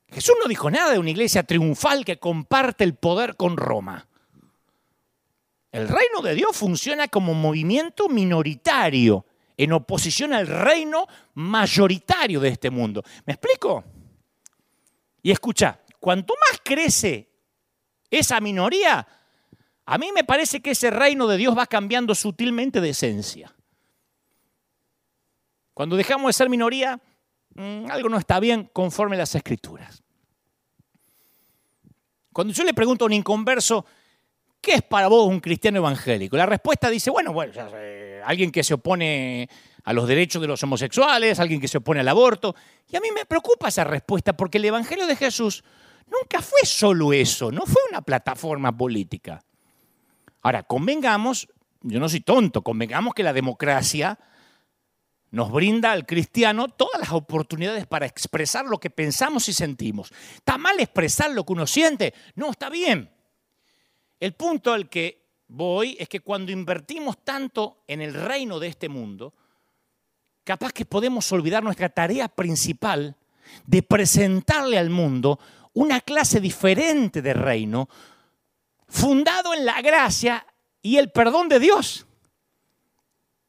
[0.08, 4.08] Jesús no dijo nada de una iglesia triunfal que comparte el poder con Roma.
[5.70, 9.24] El reino de Dios funciona como movimiento minoritario
[9.56, 13.02] en oposición al reino mayoritario de este mundo.
[13.24, 13.84] ¿Me explico?
[15.22, 17.28] Y escucha, cuanto más crece
[18.10, 19.06] esa minoría,
[19.86, 23.54] a mí me parece que ese reino de Dios va cambiando sutilmente de esencia.
[25.74, 27.00] Cuando dejamos de ser minoría,
[27.54, 30.02] mm, algo no está bien conforme las escrituras.
[32.32, 33.86] Cuando yo le pregunto a un inconverso,
[34.66, 36.36] ¿qué es para vos un cristiano evangélico?
[36.36, 37.52] La respuesta dice, bueno, bueno,
[38.24, 39.48] alguien que se opone
[39.84, 42.56] a los derechos de los homosexuales, alguien que se opone al aborto.
[42.90, 45.62] Y a mí me preocupa esa respuesta porque el Evangelio de Jesús
[46.08, 49.40] nunca fue solo eso, no fue una plataforma política.
[50.42, 51.46] Ahora, convengamos,
[51.82, 54.18] yo no soy tonto, convengamos que la democracia
[55.30, 60.12] nos brinda al cristiano todas las oportunidades para expresar lo que pensamos y sentimos.
[60.34, 62.14] ¿Está mal expresar lo que uno siente?
[62.34, 63.15] No, está bien.
[64.18, 68.88] El punto al que voy es que cuando invertimos tanto en el reino de este
[68.88, 69.34] mundo,
[70.44, 73.16] capaz que podemos olvidar nuestra tarea principal
[73.66, 75.38] de presentarle al mundo
[75.74, 77.88] una clase diferente de reino,
[78.88, 80.46] fundado en la gracia
[80.80, 82.06] y el perdón de Dios.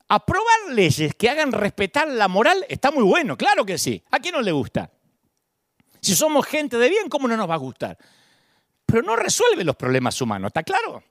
[0.10, 4.03] Aprobar leyes que hagan respetar la moral está muy bueno, claro que sí.
[4.12, 4.91] ¿A quién no le gusta?
[6.01, 7.97] Si somos gente de bien, ¿cómo no nos va a gustar?
[8.88, 11.04] Pero no resuelve los problemas humanos, ¿está claro?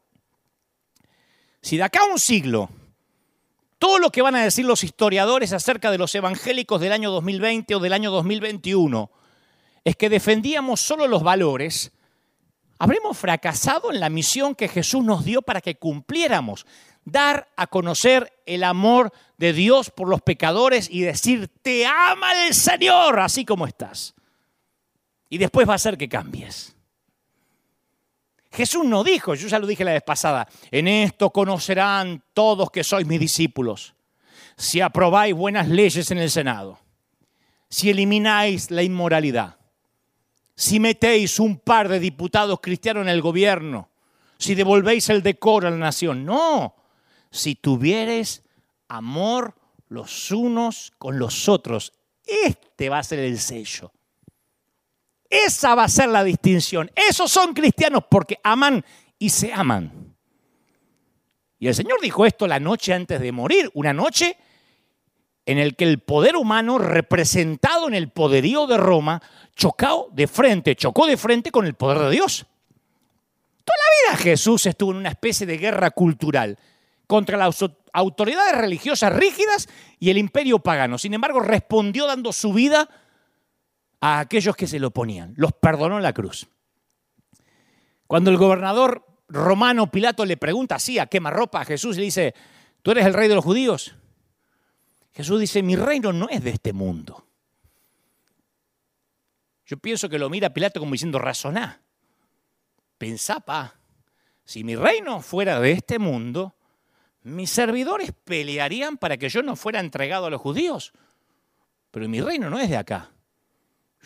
[1.62, 2.68] Si de acá a un siglo
[3.78, 7.74] todo lo que van a decir los historiadores acerca de los evangélicos del año 2020
[7.74, 9.10] o del año 2021
[9.84, 11.92] es que defendíamos solo los valores,
[12.78, 16.66] habremos fracasado en la misión que Jesús nos dio para que cumpliéramos,
[17.04, 22.54] dar a conocer el amor de Dios por los pecadores y decir, te ama el
[22.54, 24.14] Señor así como estás.
[25.28, 26.75] Y después va a ser que cambies.
[28.56, 32.82] Jesús no dijo, yo ya lo dije la vez pasada, en esto conocerán todos que
[32.82, 33.94] sois mis discípulos,
[34.56, 36.78] si aprobáis buenas leyes en el Senado,
[37.68, 39.58] si elimináis la inmoralidad,
[40.54, 43.90] si metéis un par de diputados cristianos en el gobierno,
[44.38, 46.24] si devolvéis el decoro a la nación.
[46.24, 46.76] No,
[47.30, 48.42] si tuviereis
[48.88, 49.54] amor
[49.90, 51.92] los unos con los otros,
[52.24, 53.92] este va a ser el sello.
[55.30, 56.90] Esa va a ser la distinción.
[56.94, 58.84] Esos son cristianos porque aman
[59.18, 60.14] y se aman.
[61.58, 64.36] Y el Señor dijo esto la noche antes de morir, una noche
[65.46, 69.22] en el que el poder humano representado en el poderío de Roma
[69.54, 72.46] chocó de frente, chocó de frente con el poder de Dios.
[73.64, 76.58] Toda la vida Jesús estuvo en una especie de guerra cultural
[77.06, 80.98] contra las autoridades religiosas rígidas y el imperio pagano.
[80.98, 82.88] Sin embargo, respondió dando su vida
[84.06, 85.34] a aquellos que se lo oponían.
[85.36, 86.46] Los perdonó la cruz.
[88.06, 92.34] Cuando el gobernador romano Pilato le pregunta así a quemarropa a Jesús, le dice,
[92.82, 93.96] ¿tú eres el rey de los judíos?
[95.12, 97.26] Jesús dice, mi reino no es de este mundo.
[99.64, 101.80] Yo pienso que lo mira Pilato como diciendo, razoná.
[102.98, 103.74] Pensá, pa,
[104.44, 106.54] si mi reino fuera de este mundo,
[107.24, 110.92] mis servidores pelearían para que yo no fuera entregado a los judíos.
[111.90, 113.10] Pero mi reino no es de acá.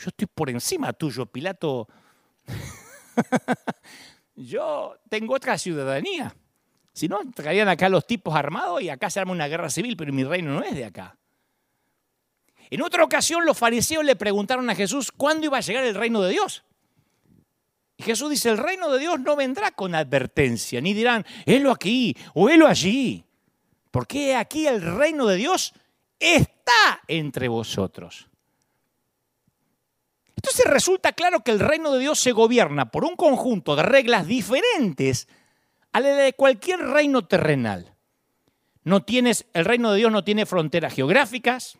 [0.01, 1.87] Yo estoy por encima tuyo, Pilato.
[4.35, 6.35] yo tengo otra ciudadanía.
[6.95, 10.11] Si no, traerían acá los tipos armados y acá se arma una guerra civil, pero
[10.11, 11.19] mi reino no es de acá.
[12.71, 16.23] En otra ocasión los fariseos le preguntaron a Jesús cuándo iba a llegar el reino
[16.23, 16.65] de Dios.
[17.99, 22.17] Y Jesús dice, el reino de Dios no vendrá con advertencia, ni dirán, helo aquí
[22.33, 23.23] o helo allí.
[23.91, 25.75] Porque aquí el reino de Dios
[26.19, 28.30] está entre vosotros.
[30.43, 34.27] Entonces resulta claro que el reino de Dios se gobierna por un conjunto de reglas
[34.27, 35.29] diferentes
[35.93, 37.93] a la de cualquier reino terrenal.
[38.83, 41.77] No tienes, el reino de Dios no tiene fronteras geográficas,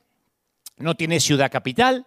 [0.77, 2.07] no tiene ciudad capital,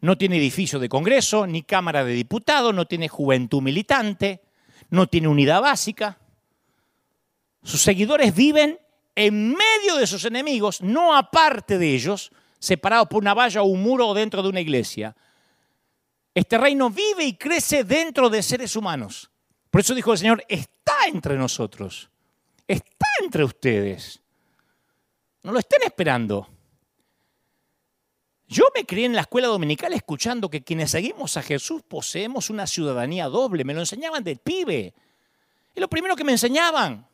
[0.00, 4.40] no tiene edificio de Congreso, ni Cámara de Diputados, no tiene juventud militante,
[4.88, 6.20] no tiene unidad básica.
[7.64, 8.78] Sus seguidores viven
[9.16, 13.82] en medio de sus enemigos, no aparte de ellos, separados por una valla o un
[13.82, 15.16] muro dentro de una iglesia.
[16.34, 19.30] Este reino vive y crece dentro de seres humanos.
[19.70, 22.10] Por eso dijo el Señor, está entre nosotros,
[22.66, 24.20] está entre ustedes.
[25.42, 26.48] No lo estén esperando.
[28.46, 32.66] Yo me crié en la escuela dominical escuchando que quienes seguimos a Jesús poseemos una
[32.66, 33.64] ciudadanía doble.
[33.64, 34.94] Me lo enseñaban de pibe.
[35.74, 37.08] Es lo primero que me enseñaban.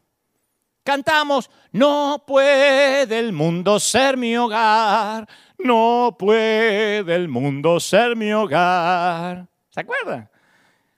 [0.89, 9.47] Cantamos, no puede el mundo ser mi hogar, no puede el mundo ser mi hogar.
[9.69, 10.31] ¿Se acuerdan?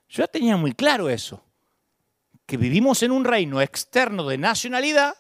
[0.09, 1.43] Yo tenía muy claro eso,
[2.47, 5.13] que vivimos en un reino externo de nacionalidad,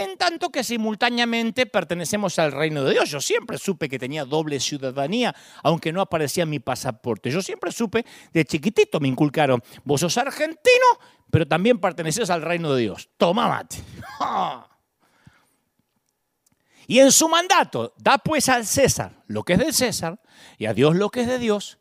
[0.00, 3.10] en tanto que simultáneamente pertenecemos al reino de Dios.
[3.10, 7.30] Yo siempre supe que tenía doble ciudadanía, aunque no aparecía en mi pasaporte.
[7.30, 10.86] Yo siempre supe, de chiquitito me inculcaron, vos sos argentino,
[11.30, 13.10] pero también perteneces al reino de Dios.
[13.16, 13.66] Toma.
[16.86, 20.20] Y en su mandato, da pues al César lo que es del César
[20.58, 21.78] y a Dios lo que es de Dios.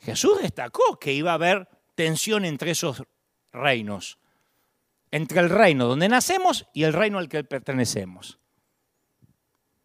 [0.00, 3.04] Jesús destacó que iba a haber tensión entre esos
[3.52, 4.18] reinos,
[5.10, 8.38] entre el reino donde nacemos y el reino al que pertenecemos.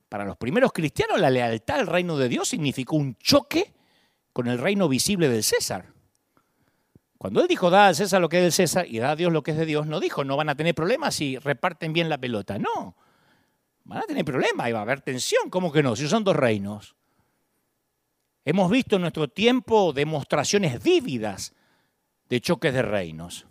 [0.09, 3.73] Para los primeros cristianos, la lealtad al reino de Dios significó un choque
[4.33, 5.93] con el reino visible del César.
[7.17, 9.31] Cuando él dijo, da al César lo que es del César y da a Dios
[9.31, 12.09] lo que es de Dios, no dijo, no van a tener problemas si reparten bien
[12.09, 12.57] la pelota.
[12.57, 12.95] No,
[13.83, 15.49] van a tener problemas y va a haber tensión.
[15.49, 15.95] ¿Cómo que no?
[15.95, 16.95] Si son dos reinos.
[18.43, 21.53] Hemos visto en nuestro tiempo demostraciones vívidas
[22.27, 23.45] de choques de reinos.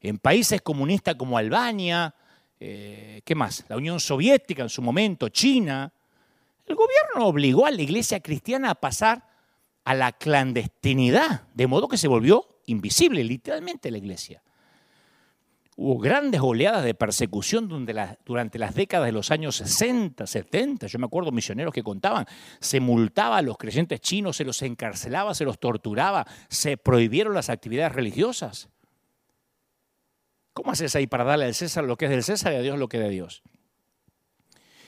[0.00, 2.14] En países comunistas como Albania,
[2.58, 3.64] eh, ¿qué más?
[3.68, 5.92] La Unión Soviética en su momento, China,
[6.66, 9.28] el gobierno obligó a la iglesia cristiana a pasar
[9.84, 14.42] a la clandestinidad, de modo que se volvió invisible literalmente la iglesia.
[15.76, 20.86] Hubo grandes oleadas de persecución durante, las décadas de los años 60, 70.
[20.86, 22.26] Yo me acuerdo misioneros que contaban,
[22.60, 27.48] se multaba a los creyentes chinos, se los encarcelaba, se los torturaba, se prohibieron las
[27.48, 28.68] actividades religiosas.
[30.52, 32.78] ¿Cómo haces ahí para darle al César lo que es del César y a Dios
[32.78, 33.42] lo que es de Dios?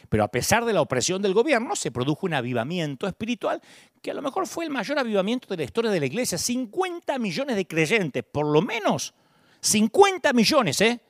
[0.08, 3.62] Pero a pesar de la opresión del gobierno, se produjo un avivamiento espiritual
[4.02, 6.36] que a lo mejor fue el mayor avivamiento de la historia de la iglesia.
[6.36, 9.14] 50 millones de creyentes, por lo menos
[9.60, 11.00] 50 millones, ¿eh?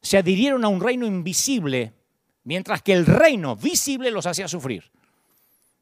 [0.00, 1.92] se adhirieron a un reino invisible,
[2.42, 4.90] mientras que el reino visible los hacía sufrir.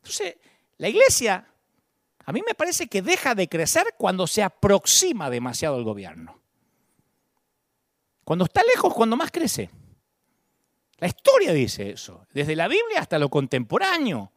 [0.03, 0.37] Entonces,
[0.77, 1.47] la iglesia,
[2.25, 6.42] a mí me parece que deja de crecer cuando se aproxima demasiado al gobierno.
[8.33, 9.69] Cuando está lejos, cuando más crece.
[10.97, 14.33] La historia dice eso, desde la Biblia hasta lo contemporáneo.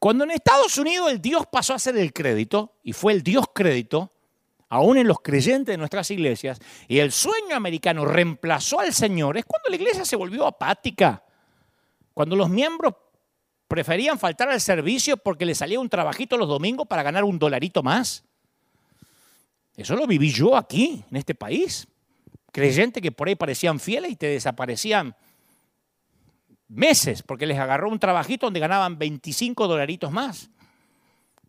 [0.00, 3.44] Cuando en Estados Unidos el Dios pasó a ser el crédito, y fue el Dios
[3.54, 4.12] crédito,
[4.68, 6.58] aún en los creyentes de nuestras iglesias,
[6.88, 11.22] y el sueño americano reemplazó al Señor, es cuando la iglesia se volvió apática,
[12.12, 12.92] cuando los miembros
[13.68, 17.84] preferían faltar al servicio porque les salía un trabajito los domingos para ganar un dolarito
[17.84, 18.24] más.
[19.76, 21.86] Eso lo viví yo aquí, en este país.
[22.54, 25.16] Creyentes que por ahí parecían fieles y te desaparecían
[26.68, 30.50] meses porque les agarró un trabajito donde ganaban 25 dolaritos más.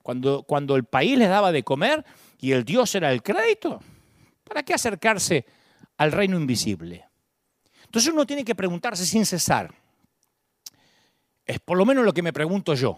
[0.02, 2.04] Cuando, cuando el país les daba de comer,
[2.40, 3.84] y el Dios era el crédito,
[4.44, 5.46] ¿para qué acercarse
[5.98, 7.08] al reino invisible?
[7.84, 9.76] Entonces uno tiene que preguntarse sin cesar.
[11.46, 12.98] Es por lo menos lo que me pregunto yo,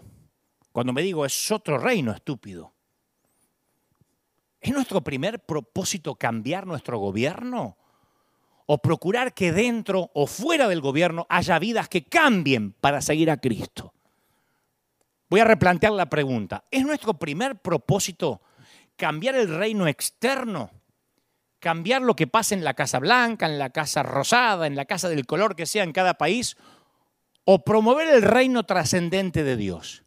[0.72, 2.72] cuando me digo es otro reino estúpido.
[4.62, 7.76] ¿Es nuestro primer propósito cambiar nuestro gobierno?
[8.70, 13.38] ¿O procurar que dentro o fuera del gobierno haya vidas que cambien para seguir a
[13.38, 13.94] Cristo?
[15.30, 16.64] Voy a replantear la pregunta.
[16.70, 18.42] ¿Es nuestro primer propósito
[18.98, 20.70] cambiar el reino externo,
[21.60, 25.08] cambiar lo que pasa en la Casa Blanca, en la Casa Rosada, en la casa
[25.08, 26.58] del color que sea en cada país,
[27.44, 30.04] o promover el reino trascendente de Dios.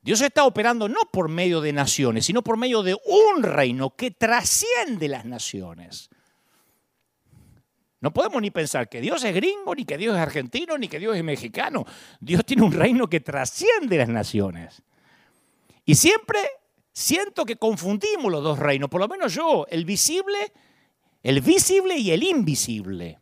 [0.00, 4.12] Dios está operando no por medio de naciones, sino por medio de un reino que
[4.12, 6.08] trasciende las naciones.
[8.06, 11.00] No podemos ni pensar que Dios es gringo, ni que Dios es argentino, ni que
[11.00, 11.84] Dios es mexicano.
[12.20, 14.80] Dios tiene un reino que trasciende las naciones.
[15.84, 16.38] Y siempre
[16.92, 20.38] siento que confundimos los dos reinos, por lo menos yo, el visible,
[21.20, 23.18] el visible y el invisible.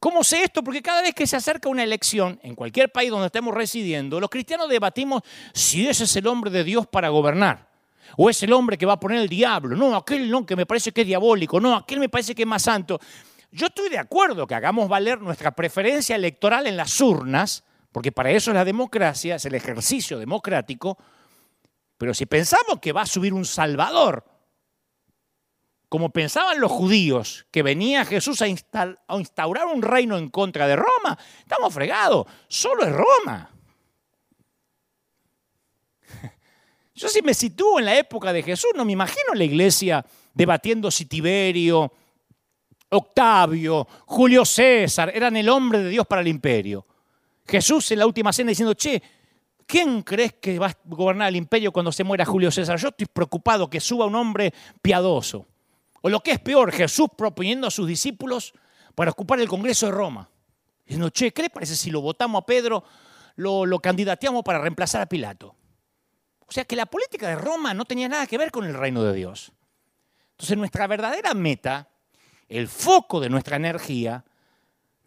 [0.00, 0.64] ¿Cómo sé esto?
[0.64, 4.30] Porque cada vez que se acerca una elección, en cualquier país donde estemos residiendo, los
[4.30, 7.68] cristianos debatimos si ese es el hombre de Dios para gobernar.
[8.16, 9.76] O es el hombre que va a poner el diablo.
[9.76, 11.60] No, aquel no, que me parece que es diabólico.
[11.60, 12.98] No, aquel me parece que es más santo.
[13.52, 18.30] Yo estoy de acuerdo que hagamos valer nuestra preferencia electoral en las urnas, porque para
[18.30, 20.96] eso es la democracia, es el ejercicio democrático,
[21.98, 24.24] pero si pensamos que va a subir un Salvador,
[25.90, 31.18] como pensaban los judíos, que venía Jesús a, instaurar un reino en contra de Roma,
[31.40, 32.26] estamos fregados.
[32.48, 33.50] Solo es Roma.
[36.94, 40.90] Yo si me sitúo en la época de Jesús, no me imagino la iglesia debatiendo
[40.90, 41.92] si Tiberio,
[42.92, 46.86] Octavio, Julio César eran el hombre de Dios para el imperio.
[47.46, 49.02] Jesús en la última cena diciendo, che,
[49.66, 52.78] ¿Quién crees que va a gobernar el imperio cuando se muera Julio César?
[52.78, 55.46] Yo estoy preocupado que suba un hombre piadoso.
[56.02, 58.52] O lo que es peor, Jesús proponiendo a sus discípulos
[58.94, 60.28] para ocupar el Congreso de Roma.
[60.84, 62.84] Diciendo, che, ¿qué le parece si lo votamos a Pedro,
[63.36, 65.54] lo, lo candidateamos para reemplazar a Pilato?
[66.46, 69.02] O sea que la política de Roma no tenía nada que ver con el reino
[69.02, 69.52] de Dios.
[70.32, 71.88] Entonces nuestra verdadera meta,
[72.58, 74.24] el foco de nuestra energía,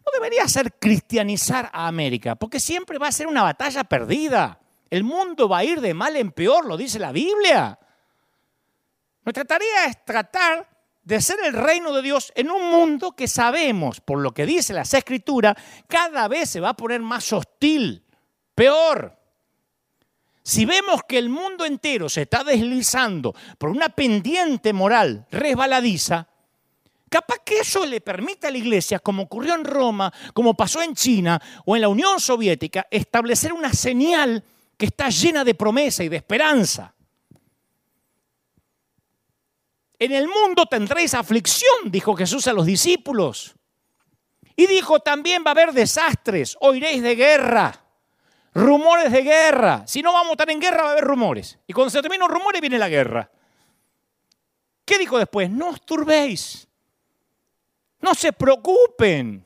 [0.04, 4.60] no debería ser cristianizar a América, porque siempre va a ser una batalla perdida.
[4.90, 7.78] El mundo va a ir de mal en peor, lo dice la Biblia.
[9.24, 10.68] Nuestra tarea es tratar
[11.02, 14.72] de ser el reino de Dios en un mundo que sabemos, por lo que dice
[14.72, 18.04] las escrituras, cada vez se va a poner más hostil,
[18.54, 19.16] peor.
[20.42, 26.28] Si vemos que el mundo entero se está deslizando por una pendiente moral resbaladiza,
[27.08, 30.94] Capaz que eso le permite a la iglesia, como ocurrió en Roma, como pasó en
[30.94, 34.42] China o en la Unión Soviética, establecer una señal
[34.76, 36.94] que está llena de promesa y de esperanza.
[39.98, 43.54] En el mundo tendréis aflicción, dijo Jesús a los discípulos.
[44.56, 47.84] Y dijo, también va a haber desastres, oiréis de guerra,
[48.52, 49.84] rumores de guerra.
[49.86, 51.58] Si no vamos a estar en guerra, va a haber rumores.
[51.66, 53.30] Y cuando se terminan los rumores, viene la guerra.
[54.84, 55.50] ¿Qué dijo después?
[55.50, 56.65] No os turbéis.
[58.06, 59.44] No se preocupen.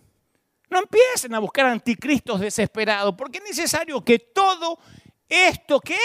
[0.68, 4.78] No empiecen a buscar anticristos desesperados, porque es necesario que todo
[5.26, 5.96] esto que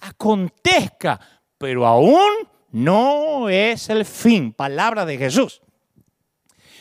[0.00, 1.20] acontezca,
[1.56, 4.52] pero aún no es el fin.
[4.52, 5.62] Palabra de Jesús.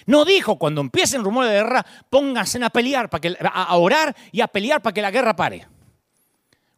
[0.08, 4.48] No dijo cuando empiecen rumores de guerra, pónganse a pelear, para a orar y a
[4.48, 5.68] pelear para que la guerra pare.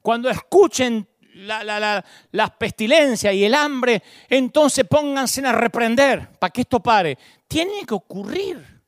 [0.01, 1.07] Cuando escuchen
[1.41, 7.17] las pestilencias y el hambre, entonces pónganse a reprender para que esto pare.
[7.47, 8.79] Tiene que ocurrir.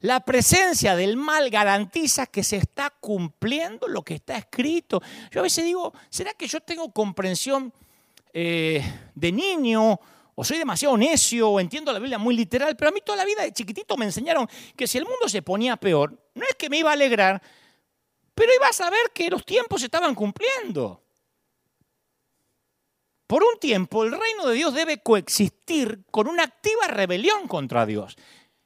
[0.00, 5.02] La presencia del mal garantiza que se está cumpliendo lo que está escrito.
[5.30, 7.72] Yo a veces digo, ¿será que yo tengo comprensión
[8.32, 8.84] eh,
[9.14, 9.98] de niño?
[10.34, 11.48] ¿O soy demasiado necio?
[11.48, 12.76] ¿O entiendo la Biblia muy literal?
[12.76, 14.46] Pero a mí toda la vida de chiquitito me enseñaron
[14.76, 17.42] que si el mundo se ponía peor, no es que me iba a alegrar,
[18.34, 21.05] pero iba a saber que los tiempos se estaban cumpliendo.
[23.26, 28.16] Por un tiempo el reino de Dios debe coexistir con una activa rebelión contra Dios.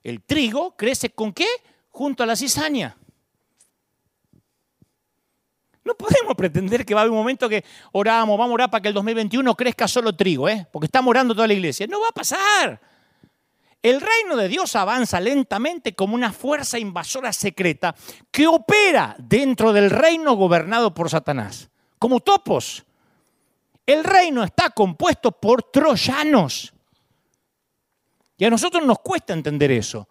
[0.03, 1.47] El trigo crece con qué?
[1.91, 2.97] Junto a la cizaña.
[5.83, 8.83] No podemos pretender que va a haber un momento que oramos, vamos a orar para
[8.83, 10.67] que el 2021 crezca solo trigo, ¿eh?
[10.71, 11.87] porque está morando toda la iglesia.
[11.87, 12.81] No va a pasar.
[13.83, 17.95] El reino de Dios avanza lentamente como una fuerza invasora secreta
[18.31, 22.85] que opera dentro del reino gobernado por Satanás, como topos.
[23.87, 26.73] El reino está compuesto por troyanos.
[28.37, 30.09] Y a nosotros nos cuesta entender eso.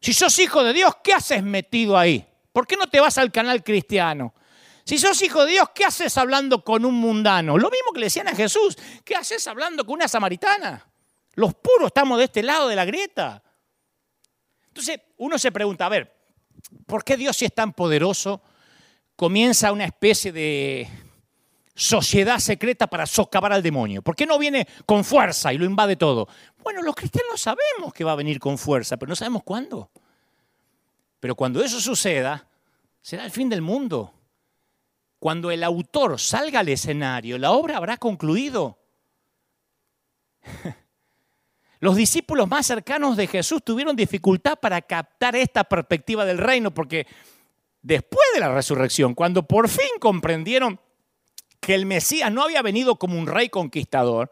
[0.00, 2.26] Si sos hijo de Dios, ¿qué haces metido ahí?
[2.52, 4.34] ¿Por qué no te vas al canal cristiano?
[4.84, 7.58] Si sos hijo de Dios, ¿qué haces hablando con un mundano?
[7.58, 10.88] Lo mismo que le decían a Jesús, ¿qué haces hablando con una samaritana?
[11.34, 13.42] Los puros estamos de este lado de la grieta.
[14.68, 16.16] Entonces uno se pregunta, a ver,
[16.86, 18.40] ¿por qué Dios si es tan poderoso
[19.14, 20.88] comienza una especie de
[21.78, 24.02] sociedad secreta para socavar al demonio?
[24.02, 26.28] ¿Por qué no viene con fuerza y lo invade todo?
[26.62, 29.90] Bueno, los cristianos sabemos que va a venir con fuerza, pero no sabemos cuándo.
[31.20, 32.46] Pero cuando eso suceda,
[33.00, 34.12] será el fin del mundo.
[35.20, 38.78] Cuando el autor salga al escenario, la obra habrá concluido.
[41.80, 47.06] Los discípulos más cercanos de Jesús tuvieron dificultad para captar esta perspectiva del reino, porque
[47.82, 50.80] después de la resurrección, cuando por fin comprendieron
[51.60, 54.30] que el Mesías no había venido como un rey conquistador,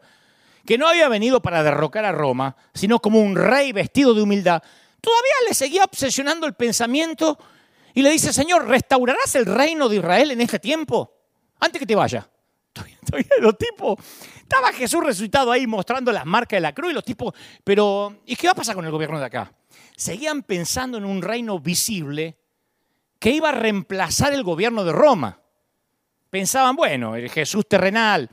[0.65, 4.61] que no había venido para derrocar a Roma, sino como un rey vestido de humildad,
[5.01, 7.37] todavía le seguía obsesionando el pensamiento
[7.93, 11.13] y le dice, Señor, ¿restaurarás el reino de Israel en este tiempo?
[11.59, 12.29] Antes que te vaya.
[13.05, 13.97] Todavía los tipos,
[14.41, 18.35] estaba Jesús resucitado ahí mostrando las marcas de la cruz y los tipos, pero ¿y
[18.35, 19.51] qué va a pasar con el gobierno de acá?
[19.95, 22.37] Seguían pensando en un reino visible
[23.19, 25.39] que iba a reemplazar el gobierno de Roma
[26.29, 28.29] pensaban, bueno, el Jesús terrenal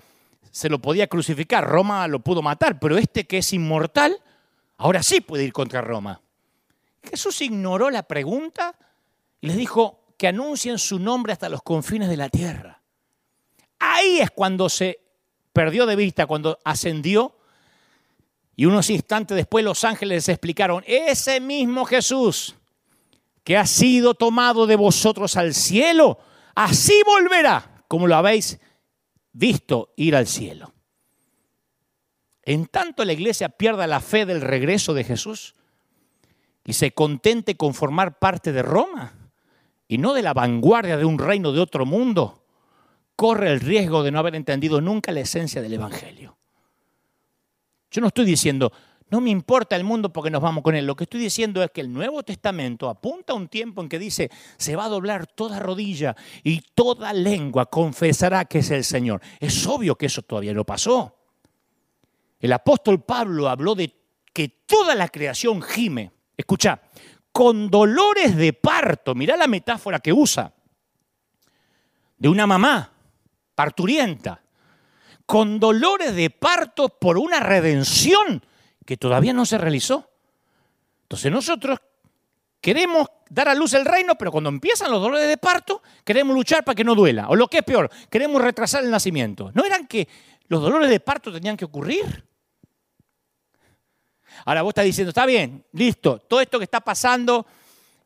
[0.51, 4.17] se lo podía crucificar, Roma lo pudo matar, pero este que es inmortal,
[4.77, 6.21] ahora sí puede ir contra Roma.
[7.03, 8.75] Jesús ignoró la pregunta
[9.41, 12.81] y les dijo que anuncien su nombre hasta los confines de la tierra.
[13.79, 15.01] Ahí es cuando se
[15.53, 17.37] perdió de vista, cuando ascendió,
[18.57, 22.55] y unos instantes después los ángeles les explicaron, ese mismo Jesús
[23.43, 26.19] que ha sido tomado de vosotros al cielo,
[26.55, 28.59] así volverá como lo habéis
[29.33, 30.75] visto ir al cielo.
[32.43, 35.55] En tanto la iglesia pierda la fe del regreso de Jesús
[36.65, 39.13] y se contente con formar parte de Roma
[39.87, 42.45] y no de la vanguardia de un reino de otro mundo,
[43.15, 46.37] corre el riesgo de no haber entendido nunca la esencia del Evangelio.
[47.93, 48.73] Yo no estoy diciendo,
[49.11, 50.87] no me importa el mundo porque nos vamos con él.
[50.87, 53.99] Lo que estoy diciendo es que el Nuevo Testamento apunta a un tiempo en que
[53.99, 59.21] dice, se va a doblar toda rodilla y toda lengua confesará que es el Señor.
[59.39, 61.17] Es obvio que eso todavía no pasó.
[62.41, 63.95] El apóstol Pablo habló de
[64.33, 66.11] que toda la creación gime.
[66.37, 66.81] Escucha,
[67.31, 69.15] con dolores de parto.
[69.15, 70.53] Mirá la metáfora que usa.
[72.19, 72.93] De una mamá
[73.55, 74.43] parturienta.
[75.27, 78.43] Con dolores de parto por una redención
[78.85, 80.11] que todavía no se realizó.
[81.03, 81.79] Entonces nosotros
[82.61, 86.65] queremos dar a luz el reino, pero cuando empiezan los dolores de parto, queremos luchar
[86.65, 87.29] para que no duela.
[87.29, 89.51] O lo que es peor, queremos retrasar el nacimiento.
[89.55, 90.09] ¿No eran que
[90.49, 92.25] los dolores de parto tenían que ocurrir?
[94.45, 97.47] Ahora vos estás diciendo, está bien, listo, todo esto que está pasando,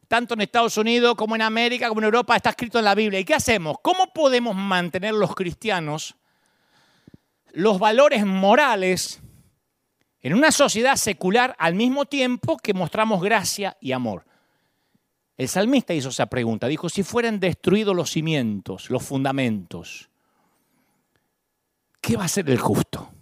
[0.07, 3.18] tanto en Estados Unidos como en América, como en Europa, está escrito en la Biblia.
[3.20, 3.79] ¿Y qué hacemos?
[3.83, 6.14] ¿Cómo podemos mantener los cristianos
[7.53, 9.20] los valores morales
[10.20, 14.24] en una sociedad secular al mismo tiempo que mostramos gracia y amor.
[15.36, 20.10] El salmista hizo esa pregunta, dijo, si fueran destruidos los cimientos, los fundamentos,
[22.00, 23.12] ¿qué va a hacer el justo?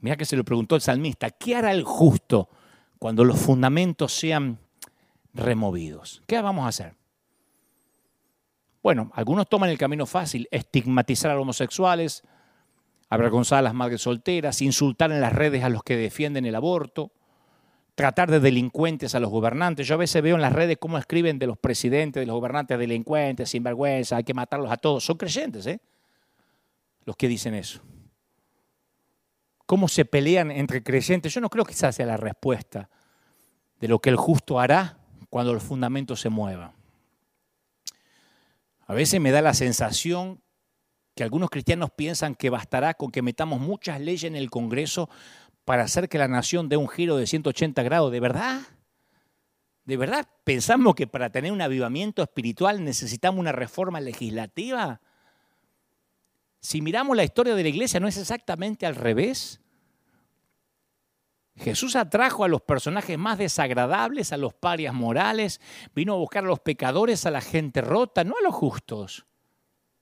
[0.00, 2.50] Mira que se lo preguntó el salmista, ¿qué hará el justo
[2.98, 4.58] cuando los fundamentos sean
[5.32, 6.22] removidos?
[6.26, 6.94] ¿Qué vamos a hacer?
[8.82, 12.22] Bueno, algunos toman el camino fácil, estigmatizar a los homosexuales,
[13.10, 17.12] avergonzar a las madres solteras, insultar en las redes a los que defienden el aborto,
[17.96, 19.86] tratar de delincuentes a los gobernantes.
[19.86, 22.78] Yo a veces veo en las redes cómo escriben de los presidentes, de los gobernantes
[22.78, 25.04] delincuentes, sinvergüenza, hay que matarlos a todos.
[25.04, 25.80] Son creyentes, ¿eh?
[27.04, 27.82] Los que dicen eso.
[29.66, 31.34] Cómo se pelean entre creyentes.
[31.34, 32.88] Yo no creo que esa sea la respuesta
[33.80, 34.98] de lo que el justo hará
[35.28, 36.72] cuando los fundamentos se muevan.
[38.86, 40.40] A veces me da la sensación
[41.14, 45.08] que algunos cristianos piensan que bastará con que metamos muchas leyes en el Congreso
[45.64, 48.12] para hacer que la nación dé un giro de 180 grados.
[48.12, 48.60] ¿De verdad?
[49.84, 55.00] ¿De verdad pensamos que para tener un avivamiento espiritual necesitamos una reforma legislativa?
[56.60, 59.60] Si miramos la historia de la iglesia, ¿no es exactamente al revés?
[61.56, 65.60] Jesús atrajo a los personajes más desagradables, a los parias morales,
[65.94, 69.26] vino a buscar a los pecadores, a la gente rota, no a los justos.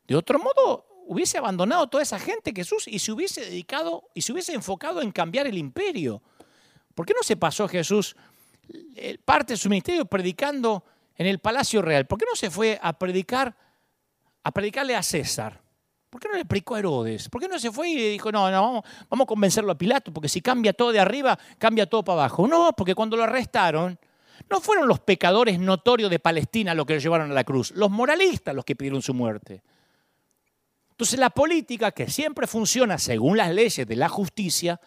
[0.07, 4.33] De otro modo, hubiese abandonado toda esa gente Jesús y se hubiese dedicado y se
[4.33, 6.23] hubiese enfocado en cambiar el imperio.
[6.95, 8.15] ¿Por qué no se pasó Jesús
[8.95, 10.85] eh, parte de su ministerio predicando
[11.17, 12.07] en el palacio real?
[12.07, 13.57] ¿Por qué no se fue a predicar
[14.45, 15.63] a predicarle a César?
[16.11, 17.29] ¿Por qué no le predicó a Herodes?
[17.29, 20.29] ¿Por qué no se fue y dijo, no, no, vamos a convencerlo a Pilato, porque
[20.29, 22.47] si cambia todo de arriba, cambia todo para abajo?
[22.47, 23.99] No, porque cuando lo arrestaron,
[24.49, 27.91] no fueron los pecadores notorios de Palestina los que lo llevaron a la cruz, los
[27.91, 29.63] moralistas los que pidieron su muerte.
[30.99, 34.81] Entonces la política, que siempre funciona según las leyes de la justicia,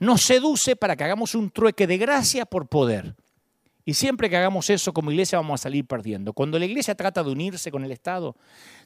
[0.00, 3.14] nos seduce para que hagamos un trueque de gracia por poder.
[3.84, 6.32] Y siempre que hagamos eso como iglesia vamos a salir perdiendo.
[6.32, 8.34] Cuando la iglesia trata de unirse con el Estado,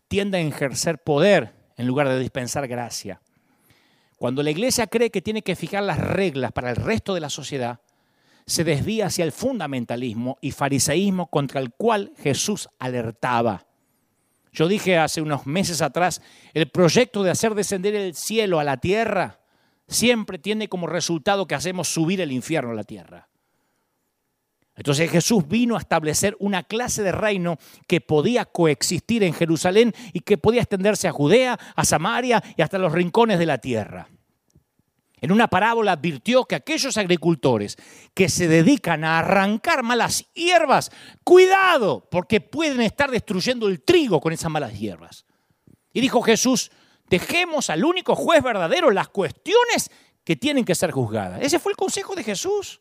[0.07, 3.23] tiende a ejercer poder en lugar de dispensar gracia.
[4.19, 7.31] Cuando la iglesia cree que tiene que fijar las reglas para el resto de la
[7.31, 7.81] sociedad,
[8.45, 13.65] se desvía hacia el fundamentalismo y fariseísmo contra el cual Jesús alertaba.
[14.53, 16.20] Yo dije hace unos meses atrás,
[16.53, 19.40] el proyecto de hacer descender el cielo a la tierra
[19.88, 23.28] siempre tiene como resultado que hacemos subir el infierno a la tierra.
[24.74, 30.20] Entonces Jesús vino a establecer una clase de reino que podía coexistir en Jerusalén y
[30.20, 34.09] que podía extenderse a Judea, a Samaria y hasta los rincones de la tierra.
[35.23, 37.79] En una parábola advirtió que aquellos agricultores
[38.12, 40.91] que se dedican a arrancar malas hierbas,
[41.23, 45.25] cuidado, porque pueden estar destruyendo el trigo con esas malas hierbas.
[45.93, 46.73] Y dijo Jesús,
[47.09, 49.93] dejemos al único juez verdadero las cuestiones
[50.25, 51.41] que tienen que ser juzgadas.
[51.41, 52.81] Ese fue el consejo de Jesús.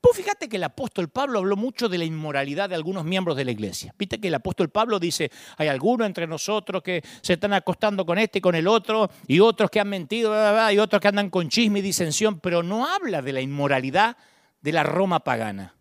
[0.00, 3.44] Pues fíjate que el apóstol Pablo habló mucho de la inmoralidad de algunos miembros de
[3.44, 3.94] la iglesia.
[3.98, 8.18] Viste que el apóstol Pablo dice, hay algunos entre nosotros que se están acostando con
[8.18, 10.34] este y con el otro, y otros que han mentido,
[10.72, 14.16] y otros que andan con chisme y disensión, pero no habla de la inmoralidad
[14.62, 15.74] de la Roma pagana.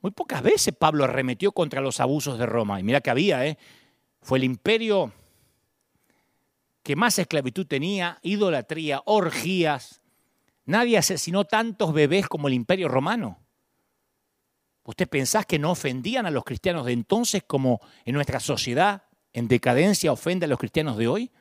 [0.00, 2.80] Muy pocas veces Pablo arremetió contra los abusos de Roma.
[2.80, 3.58] Y mira que había, ¿eh?
[4.20, 5.12] Fue el imperio
[6.82, 10.02] que más esclavitud tenía, idolatría, orgías,
[10.66, 13.38] Nadie asesinó tantos bebés como el imperio romano.
[14.84, 19.48] ¿Usted pensás que no ofendían a los cristianos de entonces como en nuestra sociedad en
[19.48, 21.32] decadencia ofende a los cristianos de hoy?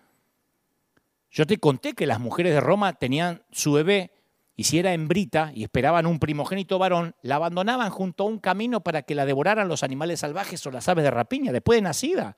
[1.30, 4.14] Yo te conté que las mujeres de Roma tenían su bebé
[4.56, 8.82] y si era hembrita y esperaban un primogénito varón, la abandonaban junto a un camino
[8.82, 12.38] para que la devoraran los animales salvajes o las aves de rapiña después de nacida.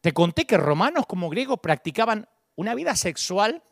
[0.00, 3.62] Te conté que romanos como griegos practicaban una vida sexual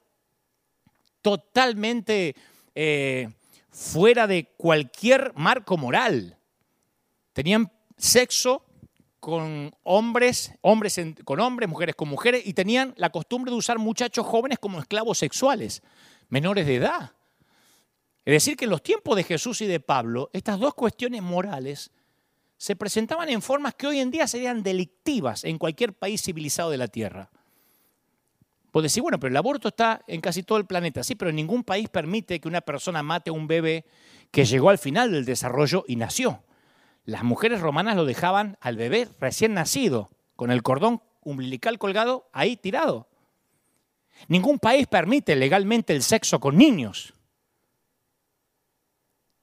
[1.22, 2.34] totalmente
[2.74, 3.28] eh,
[3.70, 6.38] fuera de cualquier marco moral.
[7.32, 8.64] Tenían sexo
[9.20, 14.26] con hombres, hombres con hombres, mujeres con mujeres, y tenían la costumbre de usar muchachos
[14.26, 15.82] jóvenes como esclavos sexuales,
[16.28, 17.12] menores de edad.
[18.24, 21.90] Es decir, que en los tiempos de Jesús y de Pablo, estas dos cuestiones morales
[22.56, 26.76] se presentaban en formas que hoy en día serían delictivas en cualquier país civilizado de
[26.76, 27.30] la tierra.
[28.70, 31.64] Puede decir, bueno, pero el aborto está en casi todo el planeta, sí, pero ningún
[31.64, 33.84] país permite que una persona mate a un bebé
[34.30, 36.44] que llegó al final del desarrollo y nació.
[37.04, 42.56] Las mujeres romanas lo dejaban al bebé recién nacido, con el cordón umbilical colgado ahí
[42.56, 43.08] tirado.
[44.28, 47.14] Ningún país permite legalmente el sexo con niños.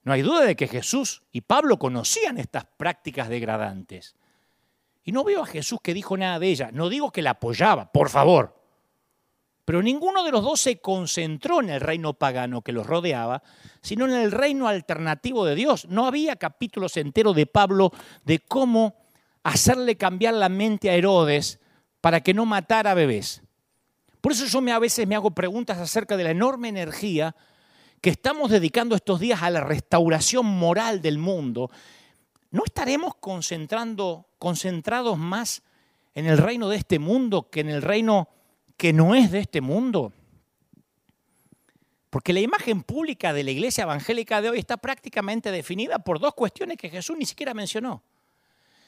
[0.04, 4.16] No hay duda de que Jesús y Pablo conocían estas prácticas degradantes.
[5.04, 6.70] Y no veo a Jesús que dijo nada de ella.
[6.72, 8.57] No digo que la apoyaba, por favor.
[9.68, 13.42] Pero ninguno de los dos se concentró en el reino pagano que los rodeaba,
[13.82, 15.86] sino en el reino alternativo de Dios.
[15.90, 17.92] No había capítulos enteros de Pablo
[18.24, 18.96] de cómo
[19.42, 21.60] hacerle cambiar la mente a Herodes
[22.00, 23.42] para que no matara bebés.
[24.22, 27.36] Por eso yo me, a veces me hago preguntas acerca de la enorme energía
[28.00, 31.70] que estamos dedicando estos días a la restauración moral del mundo,
[32.50, 35.62] ¿no estaremos concentrando, concentrados más
[36.14, 38.30] en el reino de este mundo que en el reino
[38.78, 40.14] que no es de este mundo?
[42.08, 46.32] Porque la imagen pública de la iglesia evangélica de hoy está prácticamente definida por dos
[46.32, 48.02] cuestiones que Jesús ni siquiera mencionó.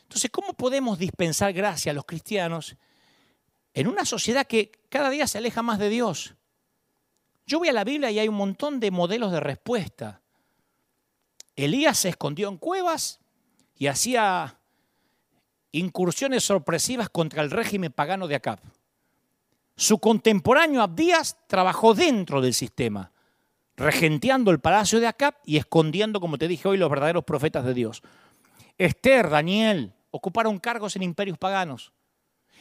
[0.05, 2.77] Entonces, ¿cómo podemos dispensar gracia a los cristianos
[3.75, 6.35] en una sociedad que cada día se aleja más de Dios?
[7.47, 10.23] Yo voy a la Biblia y hay un montón de modelos de respuesta.
[11.57, 13.21] Elías se escondió en cuevas
[13.77, 14.59] y hacía
[15.73, 18.61] incursiones sorpresivas contra el régimen pagano de Acab.
[19.81, 23.13] Su contemporáneo Abdías trabajó dentro del sistema,
[23.77, 27.73] regenteando el palacio de Acab y escondiendo, como te dije hoy, los verdaderos profetas de
[27.73, 28.03] Dios.
[28.77, 31.95] Esther, Daniel, ocuparon cargos en imperios paganos.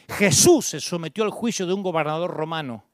[0.08, 2.84] Jesús se sometió al juicio de un gobernador romano.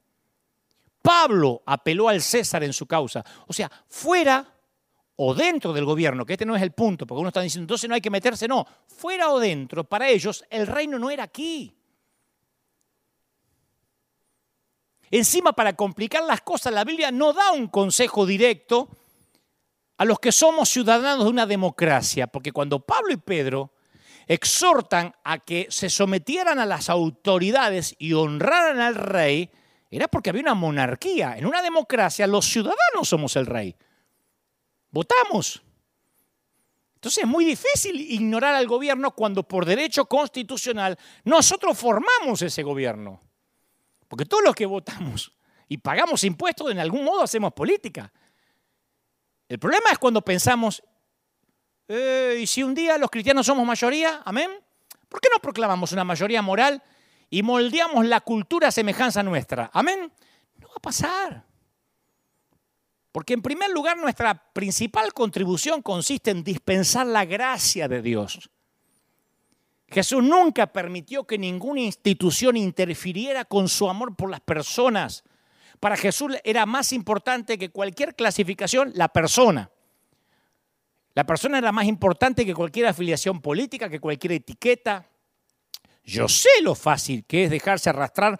[1.03, 3.24] Pablo apeló al César en su causa.
[3.47, 4.45] O sea, fuera
[5.14, 7.89] o dentro del gobierno, que este no es el punto, porque uno está diciendo, entonces
[7.89, 11.76] no hay que meterse, no, fuera o dentro, para ellos el reino no era aquí.
[15.11, 18.88] Encima, para complicar las cosas, la Biblia no da un consejo directo
[19.98, 23.72] a los que somos ciudadanos de una democracia, porque cuando Pablo y Pedro
[24.26, 29.50] exhortan a que se sometieran a las autoridades y honraran al rey,
[29.90, 31.36] era porque había una monarquía.
[31.38, 33.76] En una democracia los ciudadanos somos el rey.
[34.90, 35.62] Votamos.
[36.96, 43.20] Entonces es muy difícil ignorar al gobierno cuando por derecho constitucional nosotros formamos ese gobierno.
[44.09, 45.32] Porque todos los que votamos
[45.68, 48.12] y pagamos impuestos, en algún modo hacemos política.
[49.48, 50.82] El problema es cuando pensamos,
[51.88, 54.22] ¿y si un día los cristianos somos mayoría?
[54.24, 54.50] Amén.
[55.09, 56.82] ¿Por qué no proclamamos una mayoría moral
[57.30, 59.70] y moldeamos la cultura a semejanza nuestra?
[59.72, 60.12] Amén.
[60.57, 61.46] No va a pasar.
[63.12, 68.50] Porque en primer lugar nuestra principal contribución consiste en dispensar la gracia de Dios.
[69.89, 75.24] Jesús nunca permitió que ninguna institución interfiriera con su amor por las personas.
[75.78, 79.70] Para Jesús era más importante que cualquier clasificación la persona.
[81.14, 85.07] La persona era más importante que cualquier afiliación política, que cualquier etiqueta.
[86.05, 88.39] Yo sé lo fácil que es dejarse arrastrar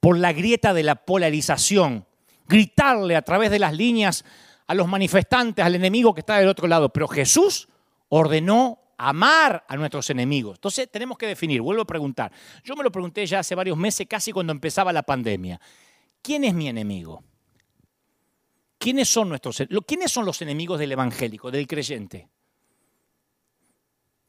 [0.00, 2.06] por la grieta de la polarización,
[2.46, 4.24] gritarle a través de las líneas
[4.66, 6.92] a los manifestantes, al enemigo que está del otro lado.
[6.92, 7.68] Pero Jesús
[8.08, 10.56] ordenó amar a nuestros enemigos.
[10.58, 12.32] Entonces tenemos que definir, vuelvo a preguntar.
[12.64, 15.60] Yo me lo pregunté ya hace varios meses, casi cuando empezaba la pandemia.
[16.22, 17.22] ¿Quién es mi enemigo?
[18.78, 22.28] ¿Quiénes son, nuestros, ¿Quiénes son los enemigos del evangélico, del creyente?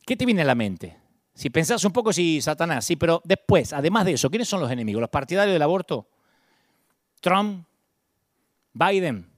[0.05, 0.97] ¿Qué te viene a la mente?
[1.33, 4.71] Si pensás un poco, sí, Satanás, sí, pero después, además de eso, ¿quiénes son los
[4.71, 5.01] enemigos?
[5.01, 6.09] ¿Los partidarios del aborto?
[7.19, 7.67] Trump,
[8.73, 9.29] Biden,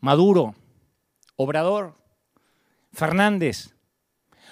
[0.00, 0.54] Maduro,
[1.36, 1.94] Obrador,
[2.92, 3.75] Fernández,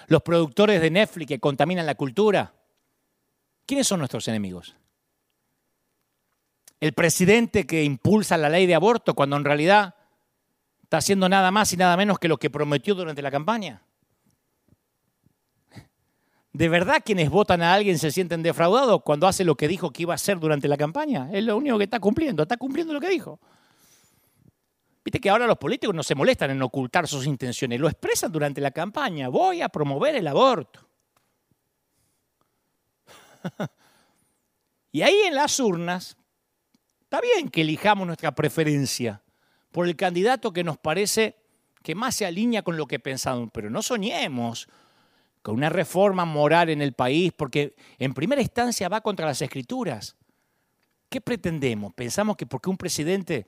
[0.07, 2.53] los productores de Netflix que contaminan la cultura.
[3.65, 4.75] ¿Quiénes son nuestros enemigos?
[6.79, 9.95] El presidente que impulsa la ley de aborto cuando en realidad
[10.83, 13.81] está haciendo nada más y nada menos que lo que prometió durante la campaña.
[16.53, 20.03] ¿De verdad quienes votan a alguien se sienten defraudados cuando hace lo que dijo que
[20.03, 21.29] iba a hacer durante la campaña?
[21.33, 23.39] Es lo único que está cumpliendo, está cumpliendo lo que dijo.
[25.05, 28.59] Viste que ahora los políticos no se molestan en ocultar sus intenciones, lo expresan durante
[28.59, 29.29] la campaña.
[29.29, 30.79] Voy a promover el aborto.
[34.91, 36.17] y ahí en las urnas,
[37.03, 39.21] está bien que elijamos nuestra preferencia
[39.71, 41.35] por el candidato que nos parece
[41.83, 44.67] que más se alinea con lo que pensamos, pero no soñemos
[45.43, 50.15] con una reforma moral en el país, porque en primera instancia va contra las escrituras.
[51.09, 51.93] ¿Qué pretendemos?
[51.93, 53.45] Pensamos que porque un presidente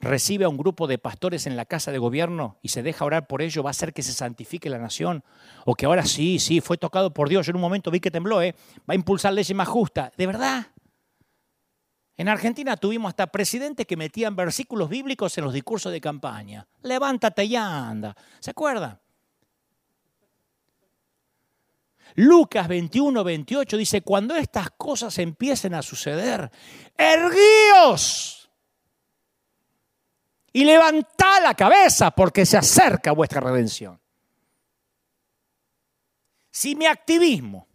[0.00, 3.26] recibe a un grupo de pastores en la casa de gobierno y se deja orar
[3.26, 5.24] por ello, va a hacer que se santifique la nación.
[5.64, 7.46] O que ahora sí, sí, fue tocado por Dios.
[7.46, 8.54] Yo en un momento vi que tembló, ¿eh?
[8.88, 10.12] va a impulsar leyes más justas.
[10.16, 10.66] ¿De verdad?
[12.16, 16.66] En Argentina tuvimos hasta presidentes que metían versículos bíblicos en los discursos de campaña.
[16.82, 18.14] Levántate y anda.
[18.38, 19.00] ¿Se acuerdan?
[22.16, 26.48] Lucas 21, 28 dice, cuando estas cosas empiecen a suceder,
[26.96, 28.43] erguíos
[30.54, 34.00] y levantad la cabeza porque se acerca vuestra redención.
[36.50, 37.66] Si mi activismo,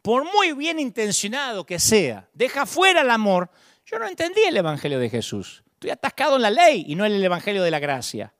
[0.00, 3.50] por muy bien intencionado que sea, deja fuera el amor,
[3.84, 5.62] yo no entendí el Evangelio de Jesús.
[5.74, 8.32] Estoy atascado en la ley y no en el Evangelio de la gracia.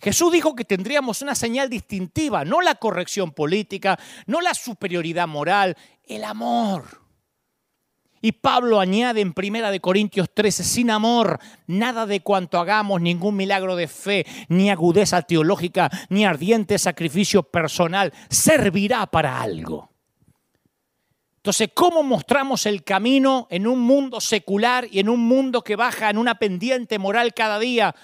[0.00, 3.96] Jesús dijo que tendríamos una señal distintiva, no la corrección política,
[4.26, 7.07] no la superioridad moral, el amor.
[8.20, 13.36] Y Pablo añade en Primera de Corintios 13, sin amor, nada de cuanto hagamos, ningún
[13.36, 19.90] milagro de fe, ni agudeza teológica, ni ardiente sacrificio personal, servirá para algo.
[21.36, 26.10] Entonces, ¿cómo mostramos el camino en un mundo secular y en un mundo que baja
[26.10, 27.94] en una pendiente moral cada día?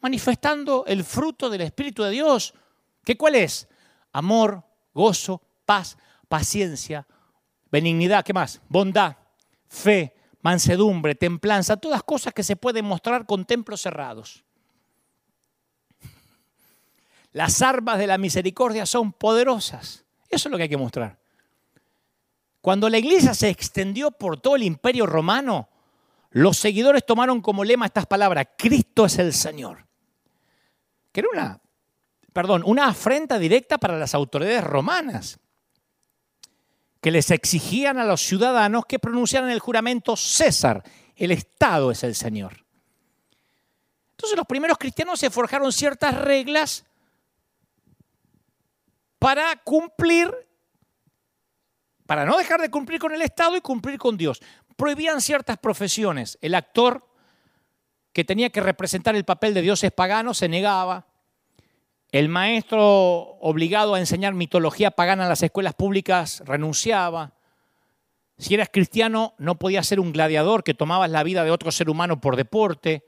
[0.00, 2.54] Manifestando el fruto del Espíritu de Dios.
[3.04, 3.66] ¿Qué cuál es?
[4.12, 4.62] Amor,
[4.92, 5.96] gozo, paz,
[6.28, 7.06] paciencia,
[7.76, 8.62] benignidad, ¿qué más?
[8.70, 9.16] Bondad,
[9.68, 14.44] fe, mansedumbre, templanza, todas cosas que se pueden mostrar con templos cerrados.
[17.32, 20.06] Las armas de la misericordia son poderosas.
[20.30, 21.18] Eso es lo que hay que mostrar.
[22.62, 25.68] Cuando la iglesia se extendió por todo el imperio romano,
[26.30, 29.86] los seguidores tomaron como lema estas palabras, Cristo es el Señor.
[31.12, 31.60] Que era una,
[32.32, 35.38] perdón, una afrenta directa para las autoridades romanas
[37.06, 40.82] que les exigían a los ciudadanos que pronunciaran el juramento César,
[41.14, 42.66] el Estado es el Señor.
[44.10, 46.84] Entonces los primeros cristianos se forjaron ciertas reglas
[49.20, 50.34] para cumplir,
[52.06, 54.42] para no dejar de cumplir con el Estado y cumplir con Dios.
[54.74, 56.36] Prohibían ciertas profesiones.
[56.40, 57.08] El actor
[58.12, 61.06] que tenía que representar el papel de dioses paganos se negaba.
[62.16, 67.34] El maestro obligado a enseñar mitología pagana en las escuelas públicas renunciaba.
[68.38, 71.90] Si eras cristiano, no podías ser un gladiador que tomabas la vida de otro ser
[71.90, 73.04] humano por deporte.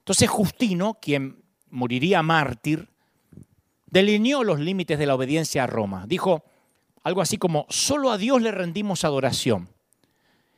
[0.00, 2.90] Entonces Justino, quien moriría mártir,
[3.86, 6.04] delineó los límites de la obediencia a Roma.
[6.06, 6.44] Dijo
[7.02, 9.70] algo así como, solo a Dios le rendimos adoración.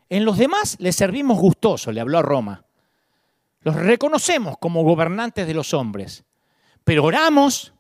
[0.09, 2.65] En los demás le servimos gustoso, le habló a Roma.
[3.61, 6.25] Los reconocemos como gobernantes de los hombres
[6.85, 7.73] pero oramos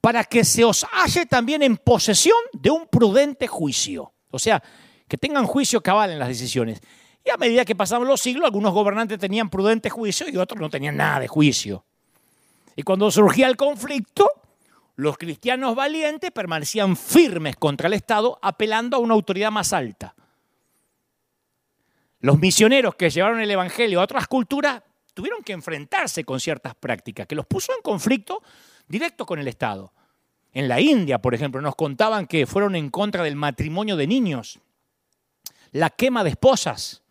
[0.00, 4.12] para que se os halle también en posesión de un prudente juicio.
[4.30, 4.62] O sea,
[5.06, 6.80] que tengan juicio cabal en las decisiones.
[7.24, 10.70] Y a medida que pasaban los siglos, algunos gobernantes tenían prudente juicio y otros no
[10.70, 11.84] tenían nada de juicio.
[12.76, 14.30] Y cuando surgía el conflicto,
[14.94, 20.14] los cristianos valientes permanecían firmes contra el Estado, apelando a una autoridad más alta.
[22.20, 24.82] Los misioneros que llevaron el Evangelio a otras culturas
[25.18, 28.40] tuvieron que enfrentarse con ciertas prácticas que los puso en conflicto
[28.86, 29.92] directo con el Estado.
[30.52, 34.60] En la India, por ejemplo, nos contaban que fueron en contra del matrimonio de niños,
[35.72, 37.02] la quema de esposas.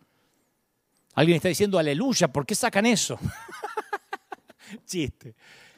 [1.16, 3.18] Alguien está diciendo aleluya, ¿por qué sacan eso?
[4.86, 5.34] Chiste.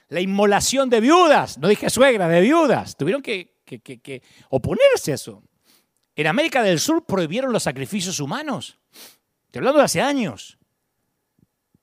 [0.06, 2.96] La inmolación de viudas, no dije suegra, de viudas.
[2.96, 5.42] Tuvieron que, que oponerse a eso.
[6.14, 8.78] En América del Sur prohibieron los sacrificios humanos.
[9.46, 10.59] Estoy hablando de hace años.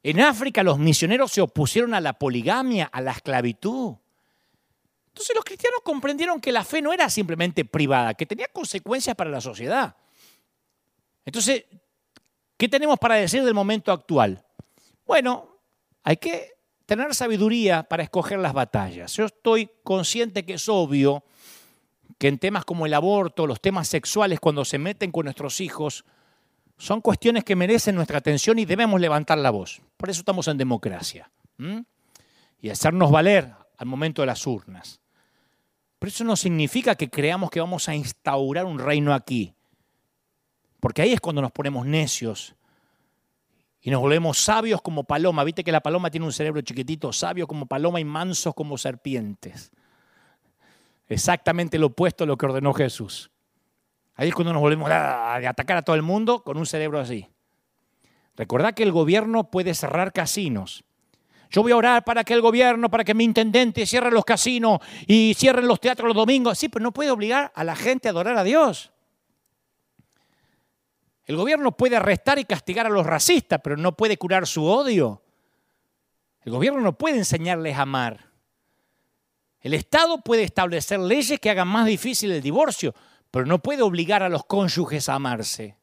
[0.08, 3.94] En África los misioneros se opusieron a la poligamia, a la esclavitud.
[5.10, 9.30] Entonces los cristianos comprendieron que la fe no era simplemente privada, que tenía consecuencias para
[9.30, 9.98] la sociedad.
[11.26, 11.66] Entonces,
[12.56, 14.46] ¿qué tenemos para decir del momento actual?
[15.06, 15.60] Bueno,
[16.04, 16.54] hay que
[16.86, 19.12] tener sabiduría para escoger las batallas.
[19.12, 21.26] Yo estoy consciente que es obvio
[22.18, 26.06] que en temas como el aborto, los temas sexuales, cuando se meten con nuestros hijos,
[26.78, 29.82] son cuestiones que merecen nuestra atención y debemos levantar la voz.
[29.98, 31.32] Por eso estamos en democracia.
[32.62, 35.00] Y hacernos valer al momento de las urnas.
[36.00, 39.56] Pero eso no significa que creamos que vamos a instaurar un reino aquí.
[40.80, 42.56] Porque ahí es cuando nos ponemos necios
[43.82, 45.44] y nos volvemos sabios como paloma.
[45.44, 49.72] Viste que la paloma tiene un cerebro chiquitito, sabio como paloma y mansos como serpientes.
[51.08, 53.32] Exactamente lo opuesto a lo que ordenó Jesús.
[54.18, 57.28] Ahí es cuando nos volvemos a atacar a todo el mundo con un cerebro así.
[58.36, 60.84] Recordad que el gobierno puede cerrar casinos.
[61.50, 64.80] Yo voy a orar para que el gobierno, para que mi intendente cierre los casinos
[65.06, 66.58] y cierren los teatros los domingos.
[66.58, 68.92] Sí, pero no puede obligar a la gente a adorar a Dios.
[71.26, 75.22] El gobierno puede arrestar y castigar a los racistas, pero no puede curar su odio.
[76.44, 78.32] El gobierno no puede enseñarles a amar.
[79.60, 82.94] El Estado puede establecer leyes que hagan más difícil el divorcio,
[83.32, 85.78] pero no puede obligar a los cónyuges a amarse.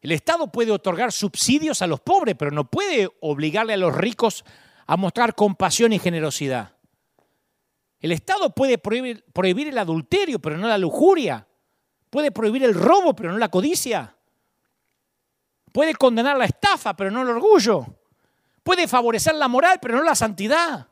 [0.00, 4.44] El Estado puede otorgar subsidios a los pobres, pero no puede obligarle a los ricos
[4.86, 6.76] a mostrar compasión y generosidad.
[8.00, 11.46] El Estado puede prohibir, prohibir, el adulterio, pero no la lujuria.
[12.10, 14.16] Puede prohibir el robo, pero no la codicia.
[15.72, 17.86] Puede condenar la estafa, pero no el orgullo.
[18.64, 20.88] Puede favorecer la moral, pero no la santidad.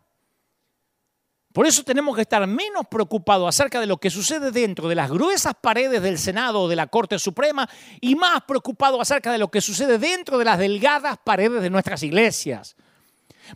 [1.52, 5.10] Por eso tenemos que estar menos preocupados acerca de lo que sucede dentro de las
[5.10, 7.68] gruesas paredes del Senado o de la Corte Suprema
[8.00, 12.04] y más preocupados acerca de lo que sucede dentro de las delgadas paredes de nuestras
[12.04, 12.76] iglesias.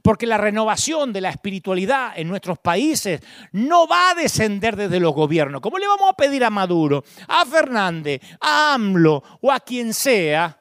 [0.02, 3.20] Porque la renovación de la espiritualidad en nuestros países
[3.52, 5.60] no va a descender desde los gobiernos.
[5.60, 10.58] ¿Cómo le vamos a pedir a Maduro, a Fernández, a AMLO o a quien sea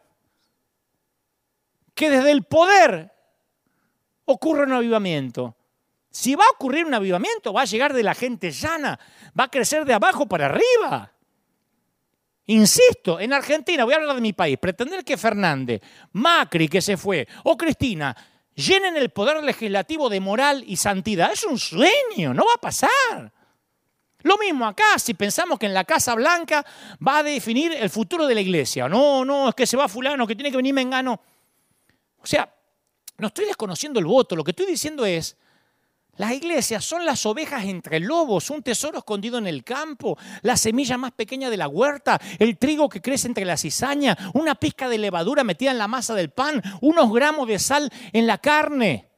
[1.95, 3.11] que desde el poder
[4.25, 5.55] ocurra un avivamiento?
[6.13, 8.99] Si va a ocurrir un avivamiento, va a llegar de la gente llana,
[9.37, 11.11] va a crecer de abajo para arriba.
[12.45, 16.97] Insisto, en Argentina, voy a hablar de mi país, pretender que Fernández, Macri que se
[16.97, 18.15] fue, o Cristina,
[18.53, 23.33] llenen el poder legislativo de moral y santidad, es un sueño, no va a pasar.
[24.21, 26.63] Lo mismo acá, si pensamos que en la Casa Blanca
[27.05, 28.87] va a definir el futuro de la iglesia.
[28.87, 31.19] No, no, es que se va fulano, que tiene que venir Mengano.
[32.19, 32.53] O sea,
[33.17, 35.37] no estoy desconociendo el voto, lo que estoy diciendo es,
[36.15, 40.95] las iglesias son las ovejas entre lobos, un tesoro escondido en el campo, la semilla
[40.95, 44.99] más pequeña de la huerta, el trigo que crece entre la cizaña, una pizca de
[44.99, 49.09] levadura metida en la masa del pan, unos gramos de sal en la carne.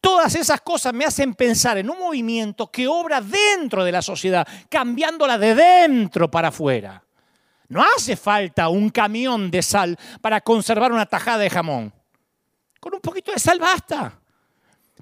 [0.00, 4.46] Todas esas cosas me hacen pensar en un movimiento que obra dentro de la sociedad,
[4.68, 7.02] cambiándola de dentro para afuera.
[7.66, 11.92] No hace falta un camión de sal para conservar una tajada de jamón.
[12.78, 14.20] Con un poquito de sal basta.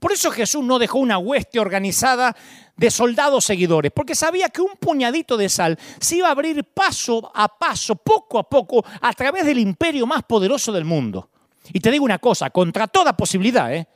[0.01, 2.37] Por eso Jesús no dejó una hueste organizada
[2.77, 7.31] de soldados seguidores, porque sabía que un puñadito de sal se iba a abrir paso
[7.35, 11.31] a paso, poco a poco, a través del imperio más poderoso del mundo.
[11.73, 13.89] Y te digo una cosa, contra toda posibilidad, ¿eh?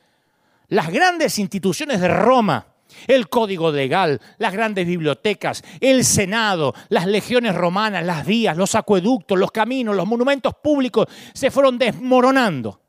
[0.69, 2.65] las grandes instituciones de Roma,
[3.07, 9.37] el código legal, las grandes bibliotecas, el Senado, las legiones romanas, las vías, los acueductos,
[9.37, 12.81] los caminos, los monumentos públicos se fueron desmoronando.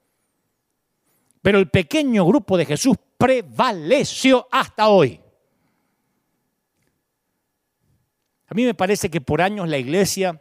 [1.43, 5.21] Pero el pequeño grupo de Jesús prevaleció hasta hoy.
[8.47, 10.41] A mí me parece que por años la iglesia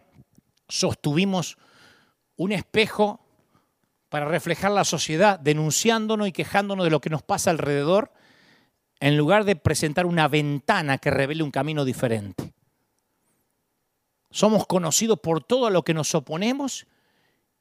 [0.68, 1.58] sostuvimos
[2.36, 3.20] un espejo
[4.10, 8.12] para reflejar la sociedad, denunciándonos y quejándonos de lo que nos pasa alrededor,
[9.00, 12.54] en lugar de presentar una ventana que revele un camino diferente.
[14.30, 16.88] Somos conocidos por todo a lo que nos oponemos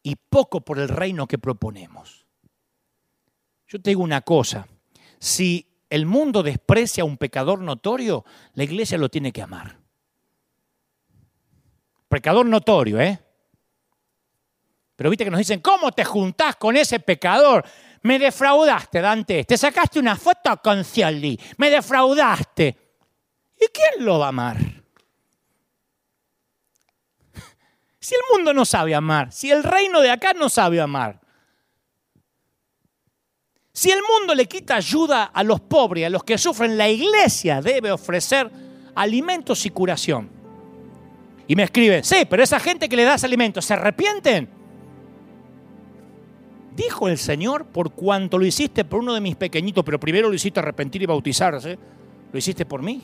[0.03, 2.20] y poco por el reino que proponemos.
[3.71, 4.67] Yo te digo una cosa,
[5.21, 9.79] si el mundo desprecia a un pecador notorio, la iglesia lo tiene que amar.
[12.09, 13.21] Pecador notorio, ¿eh?
[14.97, 17.65] Pero viste que nos dicen, ¿cómo te juntás con ese pecador?
[18.03, 19.45] Me defraudaste, Dante.
[19.45, 21.39] Te sacaste una foto con Cialdi.
[21.57, 22.77] Me defraudaste.
[23.57, 24.59] ¿Y quién lo va a amar?
[28.01, 31.21] Si el mundo no sabe amar, si el reino de acá no sabe amar,
[33.81, 37.63] si el mundo le quita ayuda a los pobres, a los que sufren, la iglesia
[37.63, 38.51] debe ofrecer
[38.95, 40.29] alimentos y curación.
[41.49, 44.51] Y me escriben, sí, pero esa gente que le das alimentos, ¿se arrepienten?
[46.77, 50.35] Dijo el Señor, por cuanto lo hiciste por uno de mis pequeñitos, pero primero lo
[50.35, 51.79] hiciste arrepentir y bautizarse,
[52.31, 53.03] lo hiciste por mí.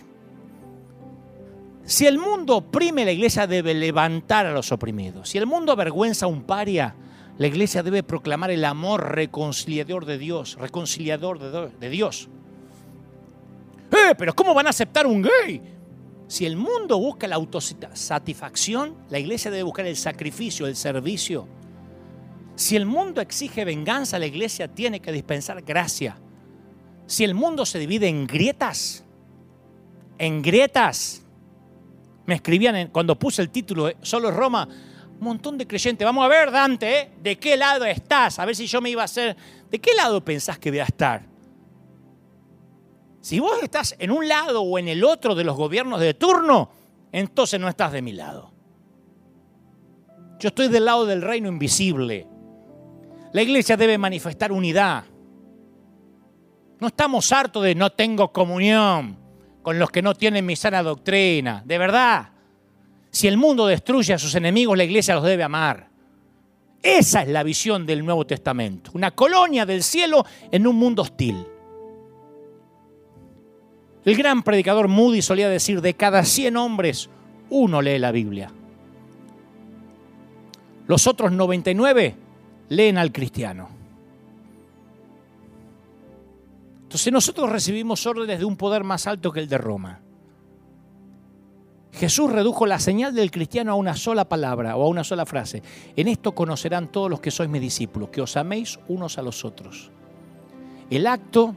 [1.87, 5.31] Si el mundo oprime, la iglesia debe levantar a los oprimidos.
[5.31, 6.95] Si el mundo avergüenza a un paria,
[7.39, 11.39] la iglesia debe proclamar el amor reconciliador de Dios, reconciliador
[11.79, 12.29] de, Dios.
[13.93, 14.15] ¡Eh!
[14.17, 15.61] Pero ¿cómo van a aceptar un gay?
[16.29, 21.47] Si el mundo busca la autosatisfacción, la iglesia debe buscar el sacrificio, el servicio.
[22.57, 26.19] Si el mundo exige venganza, la iglesia tiene que dispensar gracia.
[27.07, 29.05] Si el mundo se divide en grietas,
[30.19, 31.23] en grietas,
[32.25, 34.67] me escribían cuando puse el título, eh, solo Roma,
[35.19, 36.05] un montón de creyentes.
[36.05, 37.13] Vamos a ver, Dante.
[37.23, 38.39] ¿de qué lado estás?
[38.39, 39.37] A ver si yo me iba a hacer.
[39.71, 41.23] ¿De qué lado pensás que voy a estar?
[43.21, 46.71] Si vos estás en un lado o en el otro de los gobiernos de turno,
[47.11, 48.53] entonces no estás de mi lado.
[50.39, 52.29] Yo estoy del lado del reino invisible.
[53.33, 55.05] La iglesia debe manifestar unidad.
[56.79, 59.19] No estamos hartos de no tengo comunión
[59.63, 61.63] con los que no tienen mi sana doctrina.
[61.65, 62.36] De verdad.
[63.17, 65.89] Si el mundo destruye a sus enemigos, la iglesia los debe amar.
[66.83, 68.91] Esa es la visión del Nuevo Testamento.
[68.93, 71.43] Una colonia del cielo en un mundo hostil.
[74.05, 77.09] El gran predicador Moody solía decir, de cada 100 hombres,
[77.49, 78.53] uno lee la Biblia.
[80.87, 82.17] Los otros 99
[82.69, 83.71] leen al cristiano.
[86.83, 90.03] Entonces nosotros recibimos órdenes de un poder más alto que el de Roma.
[91.97, 95.63] Jesús redujo la señal del cristiano a una sola palabra o a una sola frase.
[95.97, 99.47] En esto conocerán todos los que sois mis discípulos, que os améis unos a los
[99.47, 99.91] otros.
[100.91, 101.55] El acto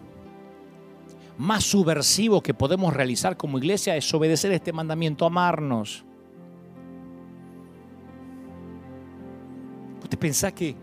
[1.37, 6.05] más subversivo que podemos realizar como iglesia es obedecer este mandamiento, amarnos.
[10.01, 10.73] ¿Usted pensás que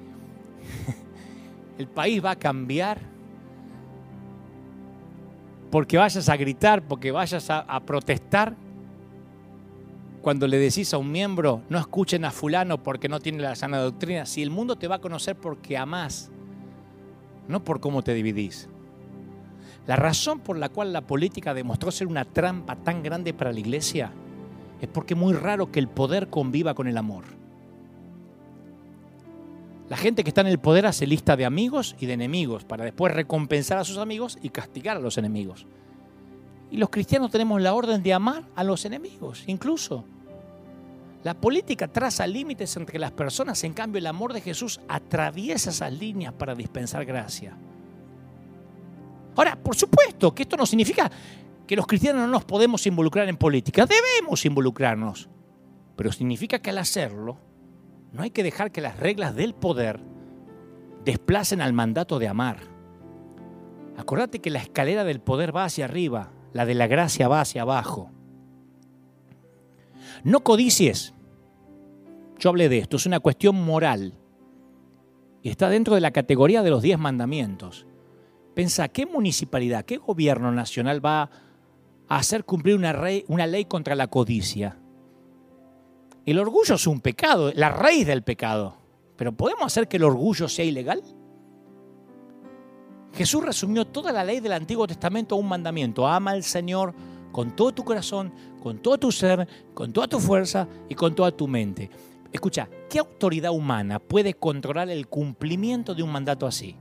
[1.79, 3.01] el país va a cambiar
[5.71, 8.66] porque vayas a gritar, porque vayas a, a protestar,
[10.27, 13.79] cuando le decís a un miembro, no escuchen a fulano porque no tiene la sana
[13.79, 16.33] doctrina, si el mundo te va a conocer porque amás,
[17.47, 18.69] no por cómo te dividís.
[19.87, 23.61] La razón por la cual la política demostró ser una trampa tan grande para la
[23.61, 24.11] iglesia
[24.81, 27.23] es porque es muy raro que el poder conviva con el amor.
[29.89, 32.83] La gente que está en el poder hace lista de amigos y de enemigos para
[32.83, 35.69] después recompensar a sus amigos y castigar a los enemigos.
[36.69, 40.05] Y los cristianos tenemos la orden de amar a los enemigos, incluso.
[41.27, 45.93] La política traza límites entre las personas, en cambio el amor de Jesús atraviesa esas
[45.93, 47.59] líneas para dispensar gracia.
[49.35, 51.11] Ahora, por supuesto que esto no significa
[51.67, 55.29] que los cristianos no nos podemos involucrar en política, debemos involucrarnos,
[55.97, 57.39] pero significa que al hacerlo
[58.13, 59.99] no hay que dejar que las reglas del poder
[61.05, 62.59] desplacen al mandato de amar.
[63.97, 67.63] Acordate que la escalera del poder va hacia arriba, la de la gracia va hacia
[67.63, 68.13] abajo.
[70.23, 71.16] No codicies.
[72.39, 74.15] Yo hablé de esto, es una cuestión moral.
[75.43, 77.87] Y está dentro de la categoría de los diez mandamientos.
[78.55, 81.31] Pensa, ¿qué municipalidad, qué gobierno nacional va
[82.09, 82.95] a hacer cumplir una,
[83.29, 84.79] una ley contra la codicia?
[86.25, 88.77] El orgullo es un pecado, la raíz del pecado.
[89.17, 91.03] Pero ¿podemos hacer que el orgullo sea ilegal?
[93.13, 96.07] Jesús resumió toda la ley del Antiguo Testamento a un mandamiento.
[96.07, 96.95] Ama al Señor
[97.33, 98.33] con todo tu corazón,
[98.63, 101.91] con todo tu ser, con toda tu fuerza y con toda tu mente.
[102.33, 106.77] Escucha, ¿qué autoridad humana puede controlar el cumplimiento de un mandato así?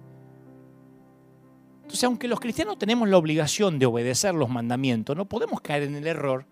[1.84, 5.96] Entonces, aunque los cristianos tenemos la obligación de obedecer los mandamientos, no podemos caer en
[5.96, 6.48] el error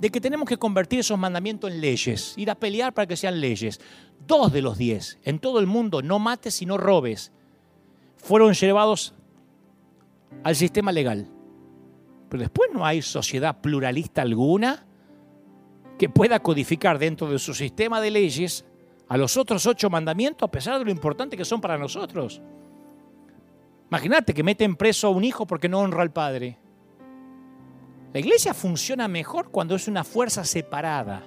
[0.00, 3.40] de que tenemos que convertir esos mandamientos en leyes, ir a pelear para que sean
[3.40, 3.80] leyes.
[4.26, 7.32] Dos de los diez en todo el mundo, no mates y no robes,
[8.16, 9.14] fueron llevados
[10.42, 11.28] al sistema legal.
[12.28, 14.87] Pero después no hay sociedad pluralista alguna
[15.98, 18.64] que pueda codificar dentro de su sistema de leyes
[19.08, 22.40] a los otros ocho mandamientos a pesar de lo importante que son para nosotros.
[23.90, 26.58] Imagínate que meten preso a un hijo porque no honra al padre.
[28.12, 31.26] La iglesia funciona mejor cuando es una fuerza separada,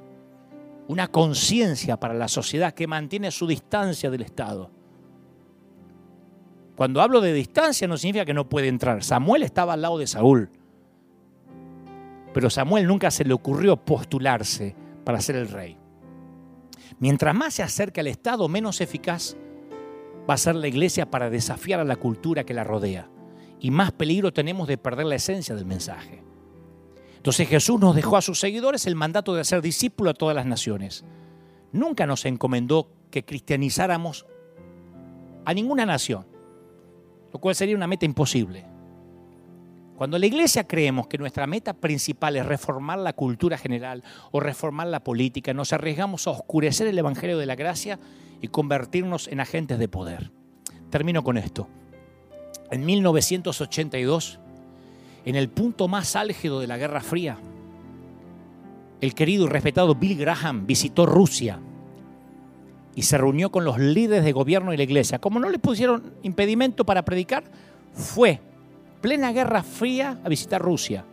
[0.87, 4.71] una conciencia para la sociedad que mantiene su distancia del Estado.
[6.75, 9.03] Cuando hablo de distancia no significa que no puede entrar.
[9.03, 10.49] Samuel estaba al lado de Saúl.
[12.33, 15.77] Pero Samuel nunca se le ocurrió postularse para ser el rey.
[16.99, 19.35] Mientras más se acerca al Estado, menos eficaz
[20.29, 23.09] va a ser la iglesia para desafiar a la cultura que la rodea.
[23.59, 26.23] Y más peligro tenemos de perder la esencia del mensaje.
[27.17, 30.45] Entonces Jesús nos dejó a sus seguidores el mandato de hacer discípulo a todas las
[30.45, 31.05] naciones.
[31.71, 34.25] Nunca nos encomendó que cristianizáramos
[35.45, 36.25] a ninguna nación,
[37.31, 38.65] lo cual sería una meta imposible.
[39.95, 44.87] Cuando la iglesia creemos que nuestra meta principal es reformar la cultura general o reformar
[44.87, 47.99] la política, nos arriesgamos a oscurecer el Evangelio de la Gracia
[48.41, 50.31] y convertirnos en agentes de poder.
[50.89, 51.67] Termino con esto.
[52.71, 54.39] En 1982,
[55.25, 57.37] en el punto más álgido de la Guerra Fría,
[59.01, 61.59] el querido y respetado Bill Graham visitó Rusia
[62.95, 65.19] y se reunió con los líderes de gobierno y la iglesia.
[65.19, 67.43] Como no le pusieron impedimento para predicar,
[67.93, 68.41] fue
[69.01, 71.03] plena Guerra Fría a visitar Rusia.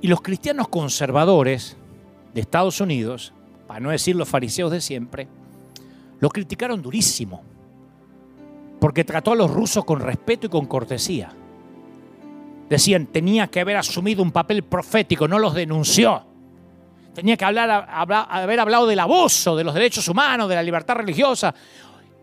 [0.00, 1.76] Y los cristianos conservadores
[2.32, 3.32] de Estados Unidos,
[3.66, 5.28] para no decir los fariseos de siempre,
[6.20, 7.42] lo criticaron durísimo,
[8.80, 11.30] porque trató a los rusos con respeto y con cortesía.
[12.68, 16.24] Decían, tenía que haber asumido un papel profético, no los denunció.
[17.14, 21.54] Tenía que haber hablado del abuso de los derechos humanos, de la libertad religiosa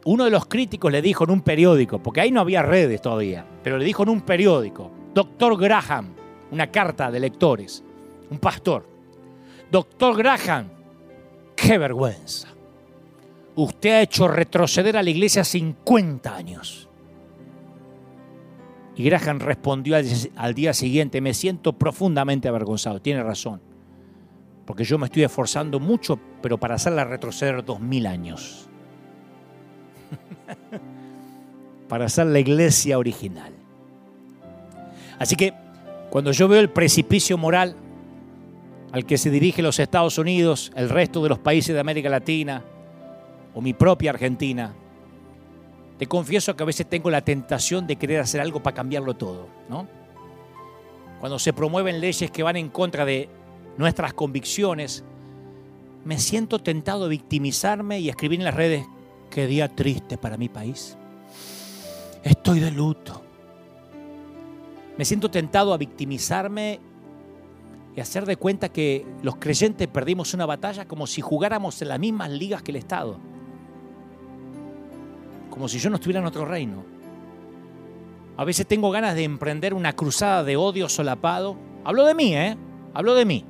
[0.06, 3.46] uno de los críticos le dijo en un periódico, porque ahí no había redes todavía,
[3.64, 6.14] pero le dijo en un periódico, Doctor Graham,
[6.52, 7.84] una carta de lectores,
[8.30, 8.88] un pastor,
[9.72, 10.68] Doctor Graham,
[11.56, 12.50] qué vergüenza.
[13.56, 16.90] Usted ha hecho retroceder a la iglesia 50 años.
[18.96, 19.96] Y Graham respondió
[20.36, 23.62] al, día siguiente, me siento profundamente avergonzado, tiene razón,
[24.66, 28.71] porque yo me estoy esforzando mucho, pero para hacerla retroceder dos mil años.
[31.88, 33.54] para ser la iglesia original.
[35.20, 35.54] Así que
[36.10, 37.76] cuando yo veo el precipicio moral
[38.92, 42.64] al que se dirige los Estados Unidos, el resto de los países de América Latina
[43.54, 44.74] o mi propia Argentina,
[45.98, 49.48] te confieso que a veces tengo la tentación de querer hacer algo para cambiarlo todo.
[51.20, 53.30] Cuando se promueven leyes que van en contra de
[53.78, 55.04] nuestras convicciones,
[56.04, 58.86] me siento tentado de victimizarme y escribir en las redes
[59.32, 60.98] Qué día triste para mi país.
[62.22, 63.24] Estoy de luto.
[64.98, 66.82] Me siento tentado a victimizarme
[67.96, 72.00] y hacer de cuenta que los creyentes perdimos una batalla como si jugáramos en las
[72.00, 73.20] mismas ligas que el Estado.
[75.50, 76.84] Como si yo no estuviera en otro reino.
[78.36, 81.56] A veces tengo ganas de emprender una cruzada de odio solapado.
[81.86, 82.58] Hablo de mí, ¿eh?
[82.94, 83.46] Hablo de mí.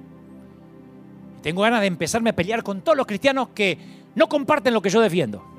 [1.41, 3.79] Tengo ganas de empezarme a pelear con todos los cristianos que
[4.13, 5.50] no comparten lo que yo defiendo.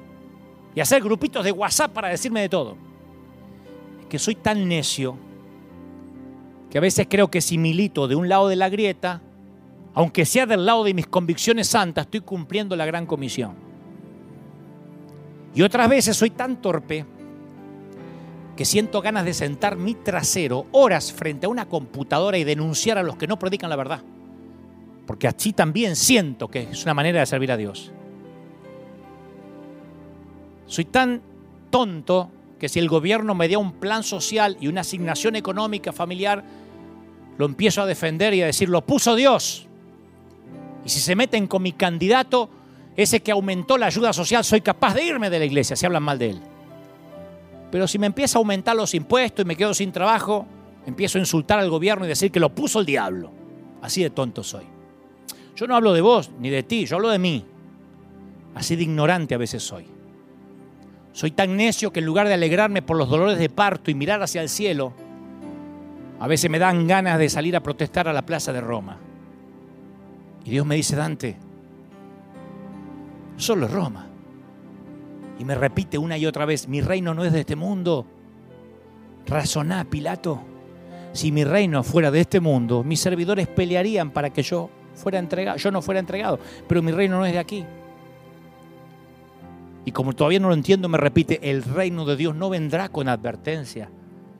[0.74, 2.76] Y hacer grupitos de WhatsApp para decirme de todo.
[4.00, 5.16] Es que soy tan necio
[6.70, 9.20] que a veces creo que si milito de un lado de la grieta,
[9.94, 13.54] aunque sea del lado de mis convicciones santas, estoy cumpliendo la gran comisión.
[15.54, 17.04] Y otras veces soy tan torpe
[18.56, 23.02] que siento ganas de sentar mi trasero horas frente a una computadora y denunciar a
[23.02, 24.02] los que no predican la verdad.
[25.06, 27.92] Porque así también siento que es una manera de servir a Dios.
[30.72, 31.20] Soy tan
[31.68, 36.42] tonto que si el gobierno me da un plan social y una asignación económica familiar,
[37.36, 39.66] lo empiezo a defender y a decir, lo puso Dios.
[40.82, 42.48] Y si se meten con mi candidato,
[42.96, 46.04] ese que aumentó la ayuda social, soy capaz de irme de la iglesia si hablan
[46.04, 46.40] mal de él.
[47.70, 50.46] Pero si me empieza a aumentar los impuestos y me quedo sin trabajo,
[50.86, 53.30] empiezo a insultar al gobierno y decir que lo puso el diablo.
[53.82, 54.64] Así de tonto soy.
[55.54, 57.44] Yo no hablo de vos ni de ti, yo hablo de mí.
[58.54, 60.00] Así de ignorante a veces soy.
[61.12, 64.22] Soy tan necio que en lugar de alegrarme por los dolores de parto y mirar
[64.22, 64.92] hacia el cielo,
[66.18, 68.98] a veces me dan ganas de salir a protestar a la plaza de Roma.
[70.44, 71.36] Y Dios me dice, Dante,
[73.36, 74.06] solo es Roma.
[75.38, 78.06] Y me repite una y otra vez, mi reino no es de este mundo.
[79.26, 80.40] Razoná, Pilato.
[81.12, 85.58] Si mi reino fuera de este mundo, mis servidores pelearían para que yo fuera entregado,
[85.58, 87.64] yo no fuera entregado, pero mi reino no es de aquí.
[89.84, 93.08] Y como todavía no lo entiendo, me repite, el reino de Dios no vendrá con
[93.08, 93.88] advertencia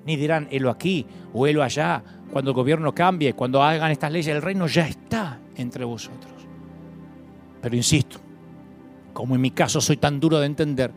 [0.05, 2.03] ni dirán, helo aquí o helo allá.
[2.33, 6.33] Cuando el gobierno cambie, cuando hagan estas leyes, el reino ya está entre vosotros.
[7.61, 8.19] Pero insisto,
[9.13, 10.93] como en mi caso soy tan duro de entender,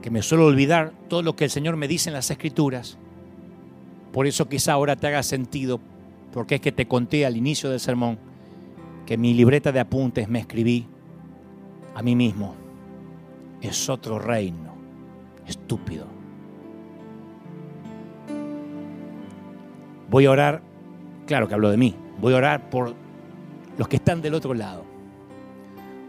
[0.00, 2.98] que me suelo olvidar todo lo que el Señor me dice en las Escrituras,
[4.12, 5.80] por eso quizá ahora te haga sentido,
[6.32, 8.18] porque es que te conté al inicio del sermón
[9.06, 10.86] que mi libreta de apuntes me escribí
[11.94, 12.54] a mí mismo.
[13.60, 14.74] Es otro reino,
[15.46, 16.06] estúpido.
[20.10, 20.62] Voy a orar,
[21.26, 22.94] claro que hablo de mí, voy a orar por
[23.76, 24.84] los que están del otro lado.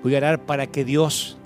[0.03, 1.38] Voy a orar para que Dios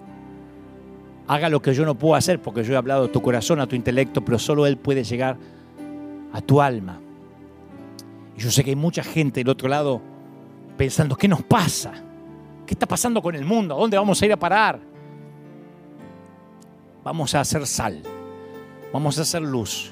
[1.28, 3.68] haga lo que yo no puedo hacer, porque yo he hablado a tu corazón, a
[3.68, 5.38] tu intelecto, pero solo Él puede llegar
[6.32, 7.00] a tu alma.
[8.38, 10.02] Y yo sé que hay mucha gente del otro lado
[10.78, 11.94] pensando, ¿qué nos pasa?
[12.66, 13.76] ¿Qué está pasando con el mundo?
[13.76, 14.93] ¿A dónde vamos a ir a parar?
[17.04, 18.02] Vamos a hacer sal,
[18.94, 19.92] vamos a hacer luz,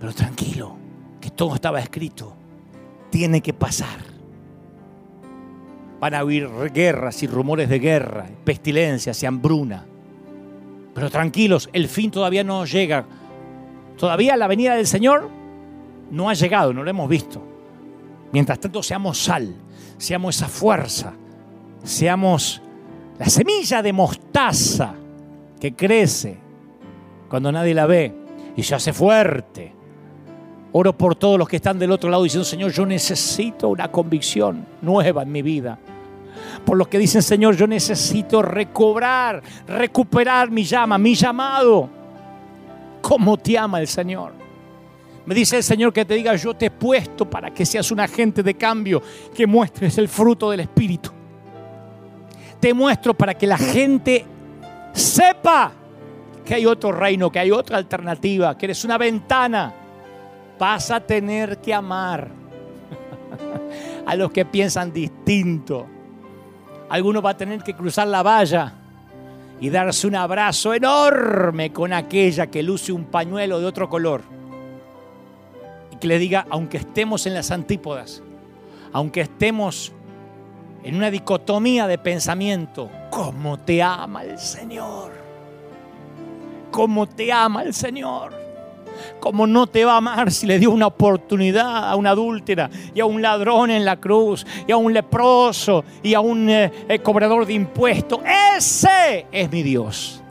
[0.00, 0.74] pero tranquilo,
[1.20, 2.32] que todo estaba escrito,
[3.10, 3.98] tiene que pasar.
[6.00, 9.84] Van a huir guerras y rumores de guerra, pestilencias y hambruna.
[10.94, 13.04] Pero tranquilos, el fin todavía no llega.
[13.98, 15.28] Todavía la venida del Señor
[16.10, 17.42] no ha llegado, no lo hemos visto.
[18.32, 19.54] Mientras tanto, seamos sal,
[19.98, 21.12] seamos esa fuerza,
[21.82, 22.62] seamos
[23.18, 24.94] la semilla de mostaza
[25.60, 26.38] que crece
[27.28, 28.14] cuando nadie la ve
[28.56, 29.78] y se hace fuerte
[30.72, 34.66] Oro por todos los que están del otro lado diciendo, Señor, yo necesito una convicción
[34.82, 35.78] nueva en mi vida.
[36.64, 41.88] Por los que dicen, Señor, yo necesito recobrar, recuperar mi llama, mi llamado.
[43.00, 44.32] ¿Cómo te ama el Señor?
[45.24, 48.00] Me dice el Señor que te diga, yo te he puesto para que seas un
[48.00, 49.02] agente de cambio,
[49.34, 51.10] que muestres el fruto del Espíritu.
[52.60, 54.26] Te muestro para que la gente
[54.98, 55.72] sepa
[56.44, 59.74] que hay otro reino, que hay otra alternativa, que eres una ventana
[60.58, 62.28] vas a tener que amar
[64.06, 65.86] a los que piensan distinto.
[66.88, 68.74] Alguno va a tener que cruzar la valla
[69.60, 74.22] y darse un abrazo enorme con aquella que luce un pañuelo de otro color.
[75.92, 78.22] Y que le diga, aunque estemos en las antípodas,
[78.92, 79.92] aunque estemos
[80.82, 85.12] en una dicotomía de pensamiento, ¿cómo te ama el Señor?
[86.70, 88.32] ¿Cómo te ama el Señor?
[89.20, 93.00] ¿Cómo no te va a amar si le dio una oportunidad a una adúltera y
[93.00, 96.98] a un ladrón en la cruz y a un leproso y a un eh, eh,
[96.98, 98.20] cobrador de impuestos?
[98.56, 100.22] Ese es mi Dios.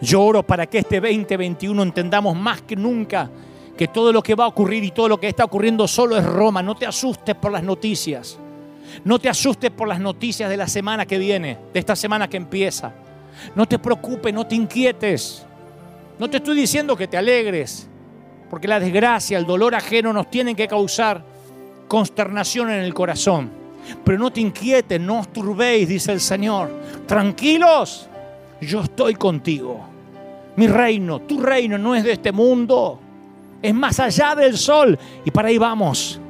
[0.00, 3.30] Yo oro para que este 2021 entendamos más que nunca
[3.76, 6.24] que todo lo que va a ocurrir y todo lo que está ocurriendo solo es
[6.24, 6.62] Roma.
[6.62, 8.38] No te asustes por las noticias.
[9.04, 12.36] No te asustes por las noticias de la semana que viene, de esta semana que
[12.36, 12.92] empieza.
[13.54, 15.46] No te preocupes, no te inquietes.
[16.18, 17.86] No te estoy diciendo que te alegres.
[18.50, 21.22] porque la desgracia, el dolor ajeno nos tienen que causar
[21.86, 23.48] consternación en el corazón.
[24.04, 26.68] Pero no te inquietes, no os turbéis, dice el Señor.
[27.06, 28.08] Tranquilos,
[28.60, 29.80] yo estoy contigo.
[30.56, 32.98] Mi reino, tu reino no es de este mundo,
[33.62, 34.98] es más allá del sol.
[35.24, 36.20] Y para ahí vamos.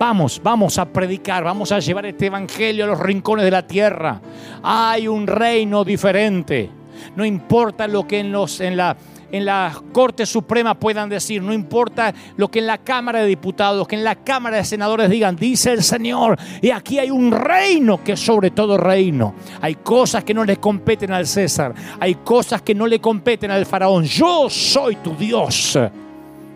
[0.00, 4.18] Vamos, vamos a predicar, vamos a llevar este evangelio a los rincones de la tierra.
[4.62, 6.70] Hay un reino diferente.
[7.16, 8.96] No importa lo que en, los, en la
[9.30, 13.86] en la Corte Suprema puedan decir, no importa lo que en la Cámara de Diputados,
[13.86, 18.02] que en la Cámara de Senadores digan, dice el Señor, y aquí hay un reino
[18.02, 19.34] que es sobre todo reino.
[19.60, 23.66] Hay cosas que no le competen al César, hay cosas que no le competen al
[23.66, 24.04] faraón.
[24.04, 25.78] Yo soy tu Dios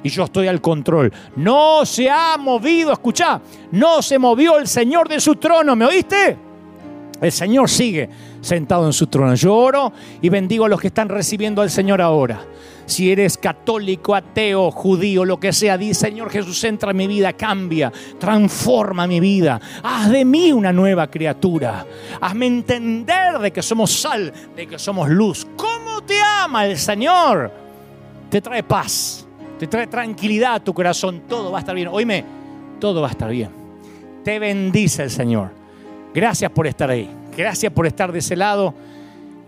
[0.05, 1.13] y yo estoy al control.
[1.35, 3.41] No se ha movido, escucha,
[3.73, 6.37] no se movió el Señor de su trono, ¿me oíste?
[7.21, 8.09] El Señor sigue
[8.41, 9.35] sentado en su trono.
[9.35, 12.45] Yo oro y bendigo a los que están recibiendo al Señor ahora.
[12.87, 17.33] Si eres católico, ateo, judío, lo que sea, di Señor Jesús, entra en mi vida,
[17.33, 19.59] cambia, transforma mi vida.
[19.83, 21.87] Haz de mí una nueva criatura.
[22.21, 25.47] Hazme entender de que somos sal, de que somos luz.
[25.57, 27.51] ¿Cómo te ama el Señor?
[28.29, 29.24] Te trae paz,
[29.59, 31.23] te trae tranquilidad a tu corazón.
[31.29, 31.89] Todo va a estar bien.
[31.89, 32.25] Oíme,
[32.81, 33.51] todo va a estar bien.
[34.25, 35.51] Te bendice el Señor.
[36.15, 37.09] Gracias por estar ahí.
[37.37, 38.75] Gracias por estar de ese lado.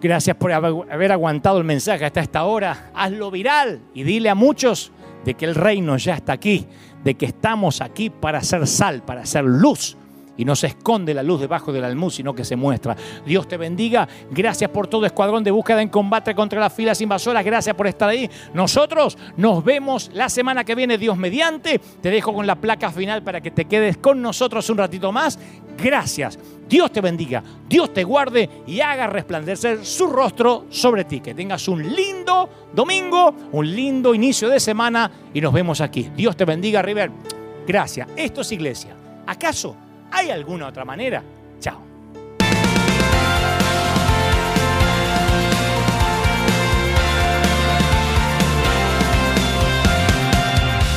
[0.01, 2.91] Gracias por haber aguantado el mensaje hasta esta hora.
[2.95, 4.93] Hazlo viral y dile a muchos
[5.25, 6.67] de que el reino ya está aquí,
[7.03, 9.97] de que estamos aquí para hacer sal, para hacer luz
[10.37, 12.97] y no se esconde la luz debajo del almud, sino que se muestra.
[13.25, 14.09] Dios te bendiga.
[14.31, 17.45] Gracias por todo escuadrón de búsqueda en combate contra las filas invasoras.
[17.45, 18.31] Gracias por estar ahí.
[18.55, 21.79] Nosotros nos vemos la semana que viene, Dios mediante.
[21.79, 25.39] Te dejo con la placa final para que te quedes con nosotros un ratito más.
[25.77, 26.39] Gracias.
[26.69, 31.21] Dios te bendiga, Dios te guarde y haga resplandecer su rostro sobre ti.
[31.21, 36.11] Que tengas un lindo domingo, un lindo inicio de semana y nos vemos aquí.
[36.17, 37.13] Dios te bendiga, River.
[37.67, 38.09] Gracias.
[38.17, 38.97] Esto es iglesia.
[39.27, 39.86] ¿Acaso
[40.19, 41.23] ¿Hay alguna otra manera?
[41.61, 41.79] Chao.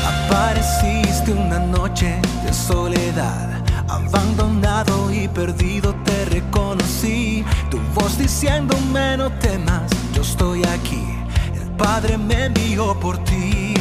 [0.07, 2.15] Apareciste una noche
[2.45, 7.43] de soledad, abandonado y perdido te reconocí.
[7.69, 11.03] Tu voz diciéndome no temas, yo estoy aquí.
[11.61, 13.73] El Padre me envió por ti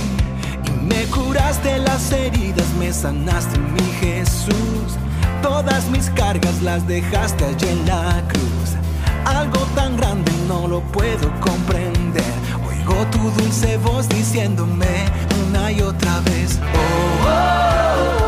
[0.66, 4.98] y me curaste las heridas, me sanaste mi Jesús.
[5.42, 8.76] Todas mis cargas las dejaste allí en la cruz.
[9.24, 12.32] Algo tan grande no lo puedo comprender.
[12.66, 15.06] Oigo tu dulce voz diciéndome
[15.48, 16.58] una y otra vez.
[16.62, 18.27] oh, oh, oh, oh